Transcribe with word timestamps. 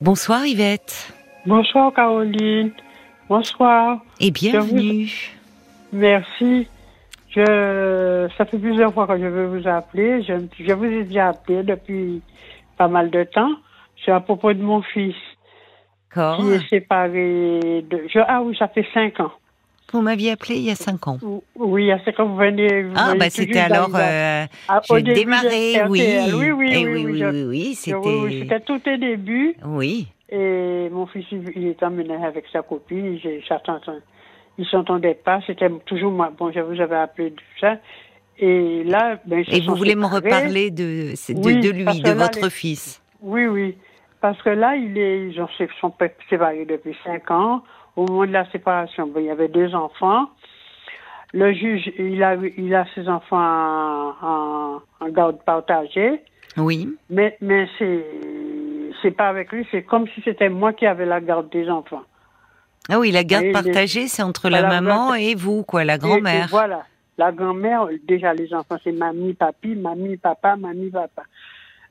Bonsoir 0.00 0.46
Yvette. 0.46 1.12
Bonsoir 1.44 1.92
Caroline. 1.92 2.72
Bonsoir. 3.28 4.00
Et 4.18 4.30
bienvenue. 4.30 5.10
Merci. 5.92 6.66
Je, 7.28 8.26
ça 8.38 8.46
fait 8.46 8.58
plusieurs 8.58 8.94
fois 8.94 9.06
que 9.06 9.18
je 9.18 9.26
veux 9.26 9.46
vous 9.46 9.68
appeler. 9.68 10.22
Je, 10.22 10.32
je 10.58 10.72
vous 10.72 10.86
ai 10.86 11.04
déjà 11.04 11.28
appelé 11.28 11.62
depuis 11.62 12.22
pas 12.78 12.88
mal 12.88 13.10
de 13.10 13.24
temps. 13.24 13.52
C'est 14.02 14.10
à 14.10 14.20
propos 14.20 14.54
de 14.54 14.62
mon 14.62 14.80
fils 14.80 15.14
D'accord. 16.08 16.38
qui 16.38 16.50
est 16.50 16.68
séparé 16.70 17.84
de. 17.90 18.06
Je, 18.08 18.20
ah 18.26 18.40
oui, 18.40 18.56
ça 18.58 18.68
fait 18.68 18.86
cinq 18.94 19.20
ans. 19.20 19.32
Vous 19.92 20.02
m'aviez 20.02 20.32
appelé 20.32 20.56
il 20.56 20.62
y 20.64 20.70
a 20.70 20.74
cinq 20.76 21.08
ans. 21.08 21.18
Oui, 21.56 21.84
il 21.84 21.86
y 21.88 21.92
a 21.92 21.98
cinq 22.04 22.18
ans, 22.20 22.26
vous 22.26 22.36
venez. 22.36 22.82
vous 22.84 22.92
Ah, 22.96 23.14
bah 23.18 23.28
c'était 23.30 23.58
alors. 23.58 23.90
euh, 23.94 24.44
Ah, 24.68 24.80
J'ai 24.88 25.02
démarré, 25.02 25.82
oui. 25.88 26.00
RTL. 26.00 26.34
Oui, 26.34 26.50
oui, 26.52 26.70
Eh 26.72 26.86
oui, 26.86 27.04
oui, 27.06 27.22
oui, 27.22 27.24
oui, 27.24 27.44
oui, 27.44 27.74
c'était. 27.74 28.60
Tout 28.60 28.80
au 28.88 28.96
début. 28.96 29.54
Oui. 29.64 30.06
Et 30.30 30.88
mon 30.92 31.06
fils, 31.06 31.26
il, 31.32 31.66
est 31.66 31.82
emmené 31.82 32.14
avec 32.24 32.44
sa 32.52 32.62
copine. 32.62 33.18
Ils 34.58 34.66
s'entendaient 34.66 35.14
pas. 35.14 35.40
C'était 35.46 35.70
toujours 35.86 36.12
moi. 36.12 36.30
Bon, 36.36 36.52
je 36.52 36.60
vous 36.60 36.80
avais 36.80 36.96
appelé 36.96 37.32
tout 37.32 37.44
ça. 37.60 37.76
Et 38.38 38.84
là, 38.84 39.18
ben, 39.26 39.44
Et 39.48 39.60
vous 39.60 39.74
voulez 39.74 39.96
me 39.96 40.06
reparler 40.06 40.70
de, 40.70 41.12
de, 41.12 41.34
Oui, 41.44 41.60
de 41.60 41.84
parce 41.84 41.96
lui, 41.96 42.02
de 42.02 42.08
là, 42.08 42.14
votre 42.14 42.44
les- 42.44 42.50
fils? 42.50 43.02
Oui, 43.20 43.46
oui. 43.46 43.76
Parce 44.20 44.40
que 44.42 44.50
là, 44.50 44.76
il 44.76 44.96
est, 44.96 45.28
ils 45.30 45.40
ont, 45.40 45.48
sont 45.80 45.92
séparés 46.28 46.64
depuis 46.64 46.96
cinq 47.04 47.30
ans. 47.30 47.62
Au 47.96 48.06
moment 48.06 48.26
de 48.26 48.32
la 48.32 48.50
séparation, 48.50 49.06
ben, 49.06 49.20
il 49.20 49.26
y 49.26 49.30
avait 49.30 49.48
deux 49.48 49.74
enfants. 49.74 50.28
Le 51.32 51.52
juge, 51.52 51.92
il 51.98 52.22
a, 52.22 52.34
il 52.34 52.74
a 52.74 52.86
ses 52.94 53.08
enfants 53.08 53.36
en, 54.22 54.80
garde 55.10 55.42
partagée. 55.44 56.22
Oui. 56.56 56.88
Mais, 57.08 57.36
mais 57.40 57.68
c'est, 57.78 58.04
c'est 59.02 59.12
pas 59.12 59.28
avec 59.28 59.52
lui. 59.52 59.66
C'est 59.70 59.82
comme 59.82 60.06
si 60.08 60.22
c'était 60.24 60.48
moi 60.48 60.72
qui 60.72 60.86
avais 60.86 61.06
la 61.06 61.20
garde 61.20 61.48
des 61.50 61.68
enfants. 61.68 62.02
Ah 62.88 62.98
oui, 62.98 63.12
la 63.12 63.22
garde 63.22 63.44
Et 63.44 63.48
les- 63.48 63.52
partagée, 63.52 64.08
c'est 64.08 64.22
entre 64.22 64.48
la 64.48 64.62
maman 64.62 65.14
et 65.14 65.34
vous, 65.34 65.62
quoi, 65.62 65.84
la 65.84 65.98
grand-mère. 65.98 66.48
voilà. 66.50 66.84
La 67.18 67.32
grand-mère, 67.32 67.86
déjà 68.08 68.32
les 68.32 68.52
enfants, 68.54 68.78
c'est 68.82 68.92
mamie, 68.92 69.34
papi, 69.34 69.74
mamie, 69.74 70.16
papa, 70.16 70.56
mamie, 70.56 70.90
papa. 70.90 71.22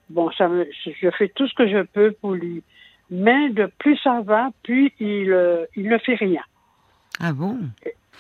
Bon, 0.10 0.32
ça 0.32 0.48
me, 0.48 0.68
je 0.84 1.10
fais 1.12 1.30
tout 1.30 1.48
ce 1.48 1.54
que 1.54 1.68
je 1.68 1.84
peux 1.84 2.12
pour 2.20 2.32
lui. 2.32 2.64
Mais 3.12 3.50
de 3.50 3.66
plus 3.80 3.98
ça 3.98 4.22
va, 4.22 4.50
plus 4.64 4.92
il, 5.00 5.32
euh, 5.32 5.66
il 5.76 5.90
ne 5.90 5.98
fait 5.98 6.16
rien. 6.16 6.44
Ah 7.20 7.34
bon? 7.34 7.58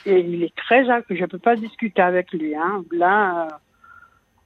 Et 0.06 0.20
il 0.20 0.44
est 0.44 0.56
très, 0.56 0.84
je 0.86 1.26
peux 1.26 1.38
pas 1.40 1.56
discuter 1.56 2.02
avec 2.02 2.32
lui. 2.34 2.56
Hein. 2.56 2.84
Là, 2.92 3.44
euh, 3.45 3.48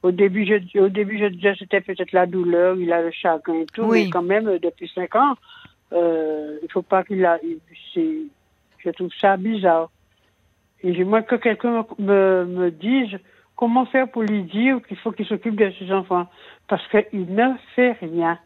au 0.02 0.10
début, 0.10 0.44
je, 0.44 0.78
au 0.80 0.88
début, 0.88 1.18
je 1.18 1.26
disais 1.26 1.54
c'était 1.58 1.80
peut-être 1.80 2.12
la 2.12 2.26
douleur, 2.26 2.76
il 2.76 2.92
a 2.92 3.00
le 3.02 3.10
chagrin 3.10 3.60
et 3.60 3.66
tout, 3.66 3.82
Oui. 3.84 4.04
mais 4.04 4.10
quand 4.10 4.22
même, 4.22 4.58
depuis 4.58 4.90
cinq 4.94 5.14
ans, 5.16 5.34
euh, 5.92 6.58
il 6.62 6.70
faut 6.70 6.82
pas 6.82 7.04
qu'il 7.04 7.24
a, 7.24 7.38
il- 7.42 7.58
je 8.78 8.90
trouve 8.90 9.10
ça 9.20 9.36
bizarre. 9.36 9.90
Et 10.82 10.92
j'aimerais 10.94 11.24
que 11.24 11.36
quelqu'un 11.36 11.86
me, 11.98 12.44
me 12.44 12.70
dise 12.70 13.18
comment 13.56 13.86
faire 13.86 14.10
pour 14.10 14.22
lui 14.22 14.42
dire 14.42 14.80
qu'il 14.86 14.98
faut 14.98 15.12
qu'il 15.12 15.24
s'occupe 15.26 15.56
de 15.56 15.72
ses 15.78 15.90
enfants. 15.92 16.26
Parce 16.68 16.86
qu'il 16.88 17.34
ne 17.34 17.54
fait 17.74 17.92
rien. 17.92 18.38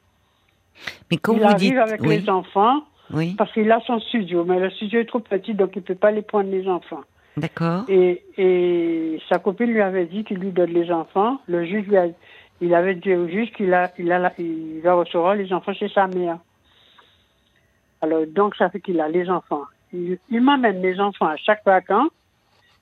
Mais 1.11 1.17
quand 1.17 1.35
il 1.35 1.41
vous 1.41 1.45
arrive 1.47 1.59
dites. 1.59 1.79
avec 1.79 2.01
oui, 2.03 2.21
les 2.21 2.31
enfants 2.31 2.83
oui, 3.13 3.35
parce 3.39 3.53
qu'il 3.53 3.71
a 3.73 3.81
son 3.87 4.01
studio, 4.01 4.45
mais 4.45 4.59
le 4.59 4.71
studio 4.71 5.01
est 5.01 5.07
trop 5.07 5.21
petit, 5.21 5.55
donc 5.55 5.71
il 5.77 5.83
peut 5.83 5.95
pas 5.95 6.11
les 6.11 6.23
prendre 6.23 6.51
les 6.51 6.69
enfants. 6.69 7.01
d'accord. 7.37 7.85
Et, 7.89 8.23
et 8.37 9.19
sa 9.29 9.39
copine 9.39 9.71
lui 9.71 9.81
avait 9.81 10.07
dit 10.07 10.25
qu'il 10.25 10.39
lui 10.39 10.51
donne 10.51 10.73
les 10.73 10.91
enfants. 10.91 11.39
Le 11.47 11.65
juge 11.65 11.87
lui 11.87 11.97
a, 11.97 12.07
il 12.61 12.75
avait 12.75 12.95
dit 12.97 13.15
au 13.15 13.27
juge 13.29 13.51
qu'il 13.53 13.73
a, 13.73 13.91
il 13.99 14.13
a, 14.13 14.33
il 14.39 14.81
va 14.83 14.95
recevoir 14.95 15.35
les 15.37 15.53
enfants 15.53 15.73
chez 15.73 15.89
sa 15.89 16.07
mère. 16.07 16.39
Alors 18.03 18.27
donc 18.27 18.57
ça 18.57 18.69
fait 18.71 18.81
qu'il 18.81 19.01
a 19.01 19.09
les 19.09 19.29
enfants. 19.31 19.65
Il, 19.93 20.19
il 20.31 20.43
m'amène 20.43 20.83
les 20.83 21.01
enfants 21.01 21.27
à 21.27 21.37
chaque 21.37 21.65
vacances. 21.65 22.11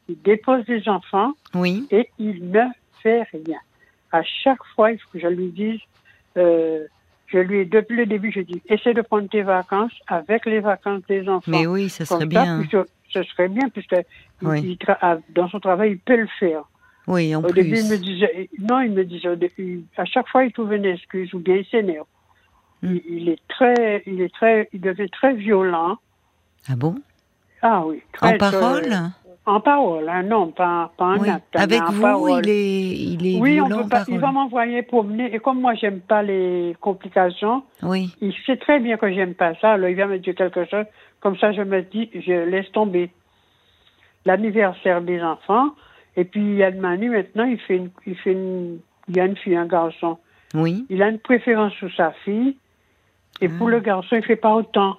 Il 0.09 0.21
dépose 0.23 0.65
les 0.69 0.89
enfants 0.89 1.33
Oui, 1.55 1.87
et 1.91 2.09
il 2.19 2.51
ne 2.51 2.63
fait 3.03 3.25
rien. 3.33 3.59
À 4.13 4.23
chaque 4.23 4.63
fois, 4.75 4.93
il 4.93 4.99
faut 4.99 5.09
que 5.13 5.19
je 5.19 5.27
lui 5.27 5.49
dise, 5.49 5.81
euh, 6.37 6.87
je 7.37 7.41
lui 7.43 7.59
ai 7.61 7.65
depuis 7.67 7.97
le 7.97 8.07
début, 8.07 8.33
je 8.33 8.41
dis, 8.41 8.63
essaie 8.69 8.95
de 8.95 9.03
prendre 9.03 9.29
tes 9.29 9.43
vacances 9.43 9.93
avec 10.07 10.47
les 10.47 10.61
vacances 10.61 11.03
des 11.09 11.29
enfants. 11.29 11.51
mais 11.51 11.67
oui, 11.67 11.89
ça 11.91 12.05
Comme 12.07 12.19
serait 12.19 12.27
bien. 12.27 12.63
ce 13.11 13.23
serait 13.25 13.49
bien, 13.49 13.69
puisque 13.69 13.95
Oui. 14.43 14.79
ah, 15.01 15.19
dans 15.35 15.49
son 15.49 15.61
travail, 15.61 15.93
il 15.93 15.99
peut 15.99 16.17
le 16.17 16.29
faire. 16.39 16.63
Oui, 17.07 17.35
en 17.37 17.45
Au 17.45 17.51
début, 17.53 17.77
il 17.79 17.89
me 17.91 17.99
disait, 17.99 18.49
non, 18.59 18.81
il 18.81 18.91
me 18.93 19.05
disait, 19.05 19.29
à 19.97 20.05
chaque 20.07 20.29
fois, 20.29 20.45
il 20.45 20.53
trouve 20.53 20.73
une 20.73 20.87
excuse 20.87 21.33
ou 21.35 21.39
bien 21.39 21.57
il 21.57 21.67
s'énerve. 21.67 22.07
Hmm. 22.83 22.97
Il, 22.97 23.03
il 23.19 23.29
est 23.29 23.41
très, 23.49 24.03
il 24.07 24.21
est 24.21 24.33
très, 24.35 24.69
il 24.73 24.81
devient 24.81 25.09
très 25.11 25.35
violent. 25.35 25.99
Ah 26.69 26.75
bon? 26.77 26.97
Ah 27.63 27.85
oui. 27.87 28.03
Très, 28.13 28.35
En 28.35 28.39
parole? 28.39 28.93
En 29.47 29.61
parole, 29.61 30.09
hein, 30.09 30.25
non, 30.25 30.49
pas, 30.49 30.91
pas 30.97 31.05
en 31.05 31.19
Oui. 31.21 31.29
acte. 31.29 31.55
hein, 31.55 31.61
Avec 31.63 31.81
en 31.83 31.93
vous, 31.93 32.03
parole. 32.03 32.43
il 32.45 32.51
est, 32.51 32.91
il 32.93 33.27
est 33.37 33.41
Oui, 33.41 33.61
on 33.61 33.69
peut 33.69 33.89
pas, 33.89 34.05
il 34.09 34.19
va 34.19 34.33
m'envoyer 34.33 34.83
promener. 34.83 35.33
Et 35.35 35.39
comme 35.39 35.61
moi, 35.61 35.75
j'aime 35.75 36.01
pas 36.01 36.23
les 36.23 36.77
complications, 36.81 37.63
Oui, 37.83 38.13
il 38.21 38.35
sait 38.45 38.57
très 38.57 38.81
bien 38.81 38.97
que 38.97 39.13
j'aime 39.13 39.35
pas 39.35 39.55
ça. 39.61 39.73
Alors, 39.75 39.89
il 39.89 39.97
va 39.97 40.07
me 40.07 40.19
dire 40.19 40.35
quelque 40.35 40.65
chose. 40.65 40.85
Comme 41.21 41.37
ça, 41.39 41.53
je 41.53 41.63
me 41.63 41.83
dis, 41.83 42.11
je 42.15 42.33
laisse 42.51 42.71
tomber 42.73 43.11
l'anniversaire 44.25 45.01
des 45.03 45.23
enfants. 45.23 45.71
Et 46.17 46.25
puis, 46.25 46.41
il 46.41 46.55
y 46.57 46.65
a 46.65 46.71
Manu, 46.71 47.11
maintenant, 47.11 47.45
il 47.45 47.59
fait 47.61 47.77
une, 47.77 47.91
il 48.07 48.17
fait 48.17 48.33
une, 48.33 48.79
il 49.09 49.17
y 49.17 49.21
a 49.21 49.27
une 49.27 49.37
fille, 49.37 49.57
un 49.57 49.67
garçon. 49.67 50.19
oui. 50.55 50.87
Il 50.89 51.03
a 51.03 51.09
une 51.09 51.19
préférence 51.19 51.73
pour 51.79 51.91
sa 51.97 52.13
fille. 52.25 52.57
Et 53.43 53.49
pour 53.49 53.69
Ah. 53.69 53.73
le 53.73 53.81
garçon, 53.81 54.17
il 54.17 54.23
fait 54.25 54.37
pas 54.37 54.55
autant. 54.55 54.97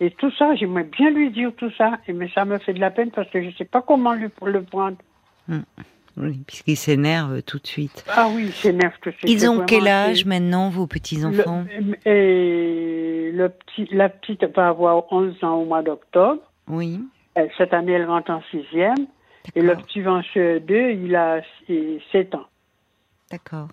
Et 0.00 0.10
tout 0.12 0.30
ça, 0.32 0.54
j'aimerais 0.54 0.84
bien 0.84 1.10
lui 1.10 1.30
dire 1.30 1.52
tout 1.56 1.70
ça. 1.76 1.98
Mais 2.08 2.28
ça 2.34 2.44
me 2.44 2.58
fait 2.58 2.72
de 2.72 2.80
la 2.80 2.90
peine 2.90 3.10
parce 3.10 3.28
que 3.30 3.42
je 3.42 3.54
sais 3.56 3.64
pas 3.66 3.82
comment 3.82 4.14
lui, 4.14 4.28
le 4.44 4.62
prendre. 4.62 4.96
Oui, 6.16 6.42
puisqu'il 6.46 6.76
s'énerve 6.76 7.42
tout 7.42 7.58
de 7.58 7.66
suite. 7.66 8.04
Ah 8.08 8.28
oui, 8.34 8.44
il 8.46 8.52
s'énerve 8.52 8.94
tout 9.00 9.10
de 9.10 9.14
suite. 9.16 9.30
Ils 9.30 9.48
ont 9.48 9.64
quel 9.64 9.86
âge 9.88 10.24
maintenant, 10.24 10.68
vos 10.68 10.86
petits-enfants 10.86 11.64
Le, 11.78 12.08
et 12.10 13.30
le 13.32 13.48
petit, 13.48 13.88
la 13.92 14.08
petite 14.08 14.44
va 14.54 14.68
avoir 14.68 15.04
11 15.12 15.42
ans 15.44 15.54
au 15.56 15.64
mois 15.64 15.82
d'octobre. 15.82 16.40
Oui, 16.68 17.00
Cette 17.56 17.72
année, 17.72 17.92
elle 17.92 18.06
rentre 18.06 18.30
en 18.30 18.42
sixième. 18.50 19.06
Et 19.54 19.60
le 19.62 19.68
d'accord. 19.68 19.86
petit 19.86 20.00
va 20.00 20.12
en 20.12 20.20
CE2, 20.20 20.98
il 21.04 21.14
a 21.16 21.40
7 22.12 22.34
ans. 22.34 22.46
D'accord. 23.30 23.68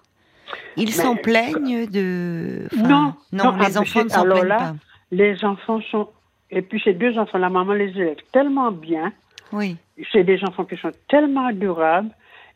Ils 0.78 0.94
s'en 0.94 1.16
plaignent 1.16 1.88
de... 1.88 2.68
enfin, 2.74 2.88
Non, 2.88 3.14
non, 3.34 3.52
non, 3.52 3.58
les 3.58 3.78
ah, 3.78 3.82
enfants 3.82 4.04
ne 4.04 4.10
s'en 4.10 4.22
alors 4.22 4.38
plaignent 4.40 4.50
là- 4.50 4.58
pas. 4.58 4.76
Les 5.12 5.44
enfants 5.44 5.82
sont... 5.92 6.08
Et 6.52 6.62
puis 6.62 6.82
ces 6.84 6.94
deux 6.94 7.18
enfants, 7.18 7.38
la 7.38 7.50
maman 7.50 7.74
les 7.74 7.90
élève 7.90 8.18
tellement 8.32 8.72
bien. 8.72 9.12
Oui, 9.54 9.78
C'est 10.12 10.24
des 10.24 10.44
enfants 10.44 10.66
qui 10.66 10.78
sont 10.78 10.92
tellement 11.08 11.48
adorables. 11.48 12.10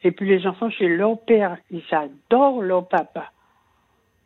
Et 0.04 0.12
puis 0.12 0.28
les 0.28 0.46
enfants, 0.48 0.70
c'est 0.78 0.88
leur 0.88 1.20
père. 1.20 1.58
Ils 1.70 1.84
adorent 1.92 2.62
leur 2.62 2.88
papa. 2.88 3.32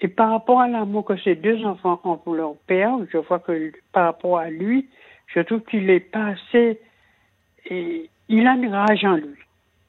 Et 0.01 0.07
par 0.07 0.29
rapport 0.31 0.61
à 0.61 0.67
l'amour 0.67 1.05
que 1.05 1.17
ces 1.17 1.35
deux 1.35 1.63
enfants 1.65 1.99
ont 2.03 2.17
pour 2.17 2.35
leur 2.35 2.55
père, 2.67 2.91
je 3.11 3.17
vois 3.17 3.39
que 3.39 3.71
par 3.91 4.05
rapport 4.05 4.37
à 4.39 4.49
lui, 4.49 4.87
je 5.27 5.39
trouve 5.41 5.61
qu'il 5.61 5.89
est 5.89 5.99
pas 5.99 6.27
assez. 6.35 6.79
Et 7.69 8.09
il 8.29 8.45
a 8.47 8.53
une 8.55 8.67
rage 8.73 9.03
en 9.03 9.15
lui. 9.15 9.35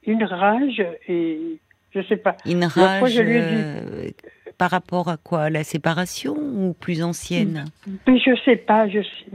Une 0.06 0.24
rage 0.24 0.84
et 1.08 1.58
je 1.94 2.02
sais 2.02 2.16
pas. 2.16 2.36
une 2.46 2.68
fois, 2.68 2.86
rage 3.00 3.12
je 3.14 3.20
lui 3.22 3.36
ai 3.36 3.40
dit- 3.40 3.54
euh, 3.56 4.10
par 4.58 4.70
rapport 4.70 5.08
à 5.08 5.16
quoi? 5.16 5.50
La 5.50 5.64
séparation 5.64 6.34
ou 6.36 6.74
plus 6.78 7.02
ancienne? 7.02 7.64
Mais 8.06 8.18
je 8.18 8.34
sais 8.44 8.56
pas, 8.56 8.88
je 8.88 9.02
sais. 9.02 9.26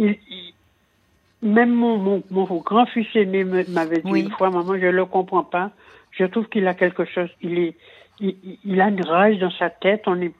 Il, 0.00 0.16
il- 0.28 0.54
même 1.42 1.72
mon, 1.72 1.96
mon, 1.96 2.22
mon 2.30 2.44
grand-fils 2.58 3.06
aîné 3.14 3.44
me- 3.44 3.64
m'avait 3.70 4.02
dit 4.02 4.10
Oui. 4.10 4.20
une 4.22 4.30
fois, 4.32 4.50
maman, 4.50 4.74
je 4.78 4.86
le 4.86 5.04
comprends 5.06 5.44
pas. 5.44 5.70
Je 6.10 6.24
trouve 6.24 6.48
qu'il 6.48 6.66
a 6.66 6.74
quelque 6.74 7.04
chose. 7.04 7.30
Il 7.40 7.58
est, 7.58 7.76
il, 8.20 8.80
a 8.80 8.88
une 8.88 9.02
rage 9.02 9.38
dans 9.38 9.50
sa 9.52 9.70
tête. 9.70 10.02
On 10.06 10.20
est 10.20 10.32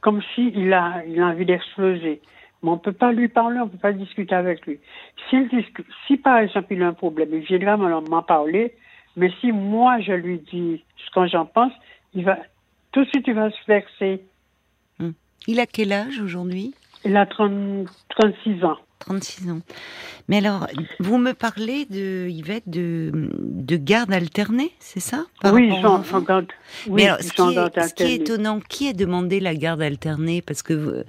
comme 0.00 0.20
si 0.34 0.52
il 0.54 0.72
a, 0.72 1.02
il 1.06 1.20
a 1.20 1.26
envie 1.28 1.46
d'exploser. 1.46 2.20
Mais 2.62 2.70
on 2.70 2.78
peut 2.78 2.92
pas 2.92 3.12
lui 3.12 3.28
parler, 3.28 3.58
on 3.60 3.68
peut 3.68 3.78
pas 3.78 3.92
discuter 3.92 4.34
avec 4.34 4.66
lui. 4.66 4.78
S'il 5.30 5.48
discute, 5.48 5.86
si 6.06 6.16
par 6.16 6.38
exemple 6.38 6.72
il 6.74 6.82
a 6.82 6.88
un 6.88 6.92
problème, 6.92 7.28
il 7.32 7.40
viendra 7.40 7.76
m'en 7.76 8.02
m'en 8.02 8.22
parler. 8.22 8.74
Mais 9.16 9.30
si 9.40 9.52
moi 9.52 10.00
je 10.00 10.12
lui 10.12 10.38
dis 10.40 10.84
ce 11.06 11.10
que 11.14 11.26
j'en 11.28 11.46
pense, 11.46 11.72
il 12.14 12.24
va 12.24 12.36
tout 12.92 13.04
de 13.04 13.08
suite 13.10 13.26
il 13.28 13.34
va 13.34 13.50
se 13.50 13.56
vexer. 13.66 14.22
Il 15.46 15.60
a 15.60 15.66
quel 15.66 15.92
âge 15.92 16.18
aujourd'hui? 16.20 16.74
Il 17.04 17.16
a 17.16 17.26
30, 17.26 17.86
36 18.10 18.64
ans. 18.64 18.76
36 19.00 19.50
ans. 19.50 19.60
Mais 20.28 20.38
alors, 20.38 20.66
vous 20.98 21.18
me 21.18 21.32
parlez 21.32 21.84
de 21.86 22.26
Yvette 22.28 22.68
de, 22.68 23.10
de 23.38 23.76
garde 23.76 24.12
alternée, 24.12 24.72
c'est 24.80 25.00
ça? 25.00 25.24
Par 25.40 25.54
oui, 25.54 25.70
enfants 25.70 26.02
en 26.12 26.20
garde. 26.20 26.46
Oui, 26.88 26.94
Mais 27.02 27.06
alors, 27.08 27.20
ce 27.22 27.32
qui, 27.32 27.40
est, 27.78 27.88
ce 27.88 27.94
qui 27.94 28.02
est 28.02 28.14
étonnant, 28.16 28.60
qui 28.68 28.88
a 28.88 28.92
demandé 28.92 29.38
la 29.40 29.54
garde 29.54 29.80
alternée? 29.82 30.42
Parce 30.42 30.62
que 30.62 30.74
vous- 30.74 31.04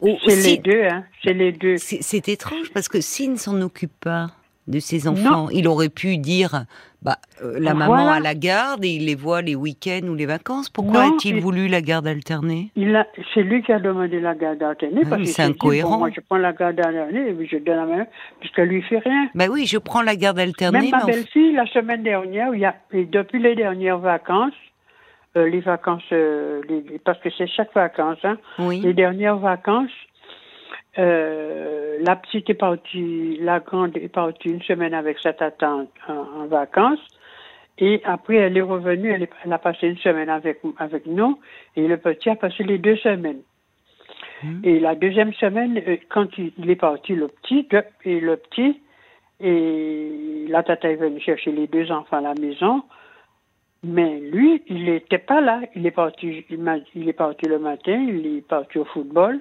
ou- 0.00 0.18
C'est 0.26 0.36
si- 0.36 0.50
les 0.50 0.56
deux, 0.58 0.82
hein. 0.90 1.04
C'est 1.22 1.32
les 1.34 1.52
deux. 1.52 1.76
c'est 1.78 2.28
étrange 2.28 2.70
parce 2.74 2.88
que 2.88 3.00
s'ils 3.00 3.30
ne 3.32 3.36
s'en 3.38 3.60
occupent 3.62 4.00
pas, 4.00 4.32
de 4.66 4.78
ses 4.78 5.06
enfants. 5.08 5.48
Il 5.50 5.68
aurait 5.68 5.88
pu 5.90 6.16
dire, 6.18 6.64
bah, 7.02 7.16
euh, 7.42 7.58
la 7.60 7.74
maman 7.74 8.08
à 8.10 8.20
la 8.20 8.34
garde 8.34 8.82
et 8.84 8.88
il 8.88 9.04
les 9.06 9.14
voit 9.14 9.42
les 9.42 9.54
week-ends 9.54 10.06
ou 10.08 10.14
les 10.14 10.24
vacances. 10.26 10.70
Pourquoi 10.70 11.02
a-t-il 11.02 11.36
il- 11.36 11.42
voulu 11.42 11.68
la 11.68 11.82
garde 11.82 12.06
alternée? 12.06 12.70
Il 12.76 12.96
a, 12.96 13.06
c'est 13.34 13.42
lui 13.42 13.62
qui 13.62 13.72
a 13.72 13.78
demandé 13.78 14.20
la 14.20 14.34
garde 14.34 14.62
alternée. 14.62 15.02
Ah 15.04 15.08
parce 15.10 15.20
qu'il 15.22 15.28
c'est 15.30 15.42
dit, 15.44 15.50
incohérent. 15.50 15.90
bon, 15.92 15.98
moi, 15.98 16.10
je 16.14 16.20
prends 16.20 16.38
la 16.38 16.52
garde 16.54 16.80
alternée 16.80 17.28
et 17.28 17.46
je 17.46 17.56
donne 17.58 17.76
la 17.76 17.84
main, 17.86 18.06
puisque 18.40 18.58
lui, 18.58 18.80
fait 18.82 18.98
rien. 18.98 19.28
Bah 19.34 19.46
oui, 19.50 19.66
je 19.66 19.76
prends 19.76 20.02
la 20.02 20.16
garde 20.16 20.38
alternée. 20.38 20.80
Même 20.80 20.90
ma 20.92 21.04
belle-fille, 21.04 21.52
la 21.52 21.66
semaine 21.66 22.02
dernière, 22.02 22.54
il 22.54 22.60
y 22.60 22.64
a, 22.64 22.74
depuis 22.92 23.42
les 23.42 23.54
dernières 23.54 23.98
vacances, 23.98 24.54
euh, 25.36 25.48
les 25.48 25.60
vacances, 25.60 26.02
euh, 26.12 26.62
les- 26.68 26.98
parce 27.04 27.18
que 27.20 27.28
c'est 27.36 27.48
chaque 27.48 27.74
vacances, 27.74 28.18
hein, 28.24 28.38
Oui. 28.60 28.80
les 28.80 28.94
dernières 28.94 29.36
vacances, 29.36 29.90
euh, 30.98 31.98
la 32.00 32.16
petite 32.16 32.50
est 32.50 32.54
partie, 32.54 33.38
la 33.40 33.60
grande 33.60 33.96
est 33.96 34.08
partie 34.08 34.48
une 34.50 34.62
semaine 34.62 34.94
avec 34.94 35.18
sa 35.18 35.32
tante 35.32 35.88
en, 36.08 36.12
en 36.12 36.46
vacances. 36.46 37.00
Et 37.78 38.00
après, 38.04 38.36
elle 38.36 38.56
est 38.56 38.62
revenue, 38.62 39.10
elle, 39.10 39.24
est- 39.24 39.32
elle 39.44 39.52
a 39.52 39.58
passé 39.58 39.88
une 39.88 39.98
semaine 39.98 40.28
avec, 40.28 40.60
avec 40.78 41.06
nous, 41.06 41.40
et 41.74 41.88
le 41.88 41.96
petit 41.96 42.30
a 42.30 42.36
passé 42.36 42.62
les 42.62 42.78
deux 42.78 42.96
semaines. 42.96 43.42
Mhm. 44.44 44.60
Et 44.62 44.78
la 44.78 44.94
deuxième 44.94 45.32
semaine, 45.34 45.82
euh, 45.86 45.96
quand 46.08 46.38
il, 46.38 46.52
il 46.58 46.70
est 46.70 46.76
parti, 46.76 47.14
le 47.14 47.26
petit, 47.28 47.66
et 48.04 48.20
le 48.20 48.36
petit, 48.36 48.80
et 49.40 50.46
la 50.48 50.62
tata 50.62 50.88
est 50.90 50.96
venue 50.96 51.20
chercher 51.20 51.50
les 51.50 51.66
deux 51.66 51.90
enfants 51.90 52.18
à 52.18 52.20
la 52.20 52.34
maison, 52.34 52.82
mais 53.82 54.20
lui, 54.20 54.62
il 54.68 54.84
n'était 54.84 55.18
pas 55.18 55.40
là. 55.40 55.60
Il 55.74 55.84
est 55.86 55.90
parti, 55.90 56.44
il, 56.48 56.84
il 56.94 57.08
est 57.08 57.12
parti 57.12 57.46
le 57.46 57.58
matin, 57.58 58.06
il 58.08 58.38
est 58.38 58.46
parti 58.46 58.78
au 58.78 58.84
football. 58.84 59.40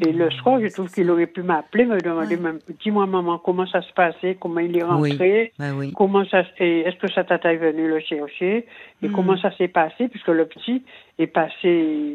Et 0.00 0.12
le 0.12 0.30
soir, 0.30 0.60
je 0.60 0.68
trouve 0.68 0.90
qu'il 0.90 1.10
aurait 1.10 1.26
pu 1.26 1.42
m'appeler, 1.42 1.84
me 1.84 2.00
demander, 2.00 2.36
Ouais. 2.36 2.52
dis-moi 2.82 3.06
maman, 3.06 3.38
comment 3.38 3.66
ça 3.66 3.82
se 3.82 3.92
passait, 3.92 4.36
comment 4.40 4.60
il 4.60 4.76
est 4.76 4.84
Oui. 4.84 5.10
rentré, 5.10 5.52
oui. 5.58 5.92
comment 5.92 6.24
ça, 6.26 6.44
est-ce 6.58 6.96
que 6.98 7.10
sa 7.12 7.24
tata 7.24 7.52
est 7.52 7.56
venue 7.56 7.88
le 7.88 7.98
chercher, 8.00 8.66
et 9.02 9.08
Hmm. 9.08 9.12
comment 9.12 9.36
ça 9.36 9.50
s'est 9.56 9.68
passé, 9.68 10.08
puisque 10.08 10.28
le 10.28 10.46
petit 10.46 10.82
est 11.18 11.26
passé, 11.26 12.14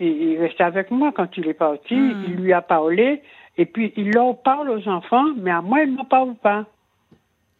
il 0.00 0.38
restait 0.40 0.64
avec 0.64 0.90
moi 0.90 1.12
quand 1.14 1.36
il 1.36 1.46
est 1.46 1.54
parti, 1.54 1.94
Hmm. 1.94 2.24
il 2.26 2.34
lui 2.36 2.52
a 2.54 2.62
parlé, 2.62 3.20
et 3.58 3.66
puis 3.66 3.92
il 3.96 4.10
leur 4.12 4.40
parle 4.42 4.70
aux 4.70 4.88
enfants, 4.88 5.26
mais 5.36 5.50
à 5.50 5.60
moi, 5.60 5.82
il 5.82 5.94
ne 5.94 6.02
parle 6.04 6.34
pas. 6.36 6.64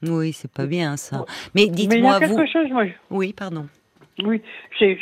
Oui, 0.03 0.33
c'est 0.33 0.51
pas 0.51 0.67
bien 0.67 0.97
ça. 0.97 1.19
Mais 1.19 1.27
mais 1.55 1.63
il 1.65 1.67
y 1.67 1.71
a 1.71 1.75
dites-moi, 1.75 2.19
quelque 2.19 2.33
vous. 2.33 2.47
chose, 2.47 2.71
moi, 2.71 2.85
Oui, 3.11 3.33
pardon. 3.33 3.67
Oui, 4.25 4.43
c'est, 4.79 4.99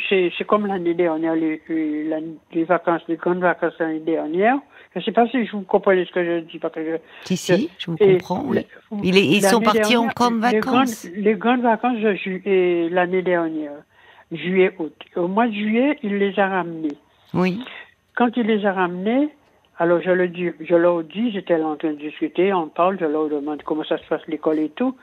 comme 0.47 0.67
l'année 0.67 0.93
dernière, 0.93 1.35
les, 1.35 1.61
les, 1.67 2.09
les 2.53 2.63
vacances, 2.63 3.01
les 3.07 3.17
grandes 3.17 3.39
vacances 3.39 3.73
l'année 3.79 3.99
dernière. 3.99 4.57
Je 4.93 4.99
ne 4.99 5.03
sais 5.05 5.11
pas 5.11 5.27
si 5.27 5.45
je 5.45 5.51
vous 5.51 5.61
comprenez 5.61 6.05
ce 6.05 6.11
que 6.11 6.23
je 6.23 6.39
dis, 6.41 6.59
parce 6.59 6.73
que 6.73 6.83
je, 6.83 6.95
Si, 7.25 7.37
si, 7.37 7.69
je 7.77 7.91
vous 7.91 7.97
comprends. 7.97 8.43
Oui. 8.45 8.65
ils 9.03 9.41
sont 9.43 9.61
partis 9.61 9.95
en 9.97 10.07
dernière, 10.07 10.51
les 10.51 10.59
vacances. 10.59 11.05
grandes- 11.05 11.15
Les 11.23 11.33
grandes 11.35 11.61
vacances 11.61 11.99
de 11.99 12.13
juillet, 12.13 12.89
l'année 12.89 13.21
dernière, 13.21 13.71
juillet, 14.31 14.73
août. 14.79 14.93
Au 15.15 15.27
mois 15.27 15.47
de 15.47 15.53
juillet, 15.53 15.97
il 16.03 16.17
les 16.17 16.37
a 16.39 16.47
ramenés. 16.47 16.97
Oui. 17.33 17.59
Quand 18.15 18.35
il 18.37 18.47
les 18.47 18.65
a 18.65 18.73
ramenés, 18.73 19.29
alors 19.79 20.01
je, 20.01 20.11
le 20.11 20.27
dis, 20.27 20.49
je 20.59 20.75
leur 20.75 21.03
dis, 21.03 21.31
j'étais 21.31 21.57
là 21.57 21.67
en 21.67 21.75
train 21.77 21.91
de 21.93 21.97
discuter, 21.97 22.53
on 22.53 22.67
parle, 22.67 22.97
je 22.99 23.05
leur 23.05 23.29
demande 23.29 23.63
comment 23.63 23.83
ça 23.85 23.97
se 23.97 24.03
passe 24.07 24.21
l'école 24.27 24.59
et 24.59 24.69
tout. 24.69 24.95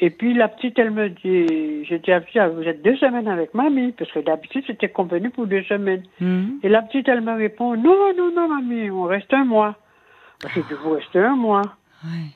Et 0.00 0.10
puis 0.10 0.34
la 0.34 0.48
petite, 0.48 0.78
elle 0.78 0.90
me 0.90 1.08
dit, 1.08 1.84
j'ai 1.84 1.98
dit 2.00 2.10
à 2.10 2.16
la 2.16 2.20
petite, 2.22 2.36
ah, 2.38 2.48
vous 2.48 2.62
êtes 2.62 2.82
deux 2.82 2.96
semaines 2.96 3.28
avec 3.28 3.54
mamie, 3.54 3.92
parce 3.92 4.10
que 4.10 4.18
d'habitude 4.18 4.64
c'était 4.66 4.88
convenu 4.88 5.30
pour 5.30 5.46
deux 5.46 5.62
semaines. 5.64 6.02
Mhm. 6.20 6.58
Et 6.64 6.68
la 6.68 6.82
petite, 6.82 7.08
elle 7.08 7.20
me 7.20 7.32
répond, 7.36 7.76
non, 7.76 8.12
non, 8.16 8.32
non, 8.34 8.48
mamie, 8.48 8.90
on 8.90 9.04
reste 9.04 9.32
un 9.32 9.44
mois. 9.44 9.76
J'ai 10.54 10.62
dit, 10.62 10.74
vous 10.82 10.90
restez 10.90 11.20
un 11.20 11.36
mois. 11.36 11.62
Ouais. 12.04 12.26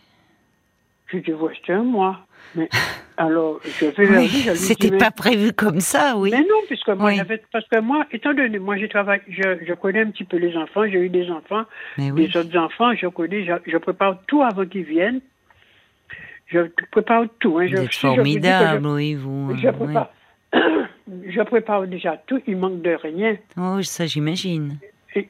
J'ai 1.11 1.21
dit, 1.21 1.33
vous 1.33 1.47
restez 1.47 1.73
un 1.73 1.83
mois. 1.83 2.21
Mais 2.55 2.69
alors, 3.17 3.59
je 3.65 3.87
vais 3.87 4.17
Oui, 4.19 4.29
je 4.29 4.53
C'était 4.55 4.91
mais- 4.93 4.99
pas 4.99 5.11
prévu 5.11 5.53
comme 5.53 5.81
ça, 5.81 6.17
oui. 6.17 6.31
mais 6.31 6.41
non, 6.41 6.61
puisque 6.69 6.89
moi, 6.89 7.07
Oui. 7.11 7.17
j'avais, 7.17 7.43
parce 7.53 7.67
que 7.69 7.81
moi, 7.81 8.07
étant 8.13 8.33
donné, 8.35 8.59
moi, 8.61 8.77
j'ai 8.79 8.89
travaillé, 8.89 9.21
je, 9.29 9.43
je 9.67 9.75
connais 9.75 10.03
un 10.03 10.11
petit 10.11 10.25
peu 10.25 10.37
les 10.37 10.57
enfants, 10.57 10.85
j'ai 10.87 11.01
eu 11.01 11.09
des 11.09 11.29
enfants, 11.29 11.65
Mais 11.99 12.13
oui. 12.13 12.29
des 12.29 12.37
autres 12.37 12.57
enfants, 12.57 12.95
je 12.95 13.09
connais, 13.09 13.45
je, 13.45 13.53
je 13.67 13.77
prépare 13.79 14.19
tout 14.29 14.43
avant 14.43 14.65
qu'ils 14.65 14.85
viennent. 14.85 15.21
Je 16.49 16.61
prépare 16.91 17.25
tout. 17.41 17.59
Hein. 17.59 17.67
Je, 17.67 17.77
Vous 17.77 17.83
êtes 17.83 17.93
si 17.93 18.01
je 18.01 18.09
je- 18.09 18.15
formidable, 18.15 18.87
oui, 18.87 19.15
vous. 19.15 19.55
Je, 19.57 19.69
oui. 19.69 19.73
prépare, 19.75 20.11
je 20.53 21.43
prépare 21.43 21.87
déjà 21.87 22.17
tout, 22.27 22.41
il 22.47 22.57
manque 22.57 22.83
de 22.83 22.91
rien. 23.03 23.37
Oh, 23.59 23.83
ça, 23.83 24.07
j'imagine. 24.07 24.79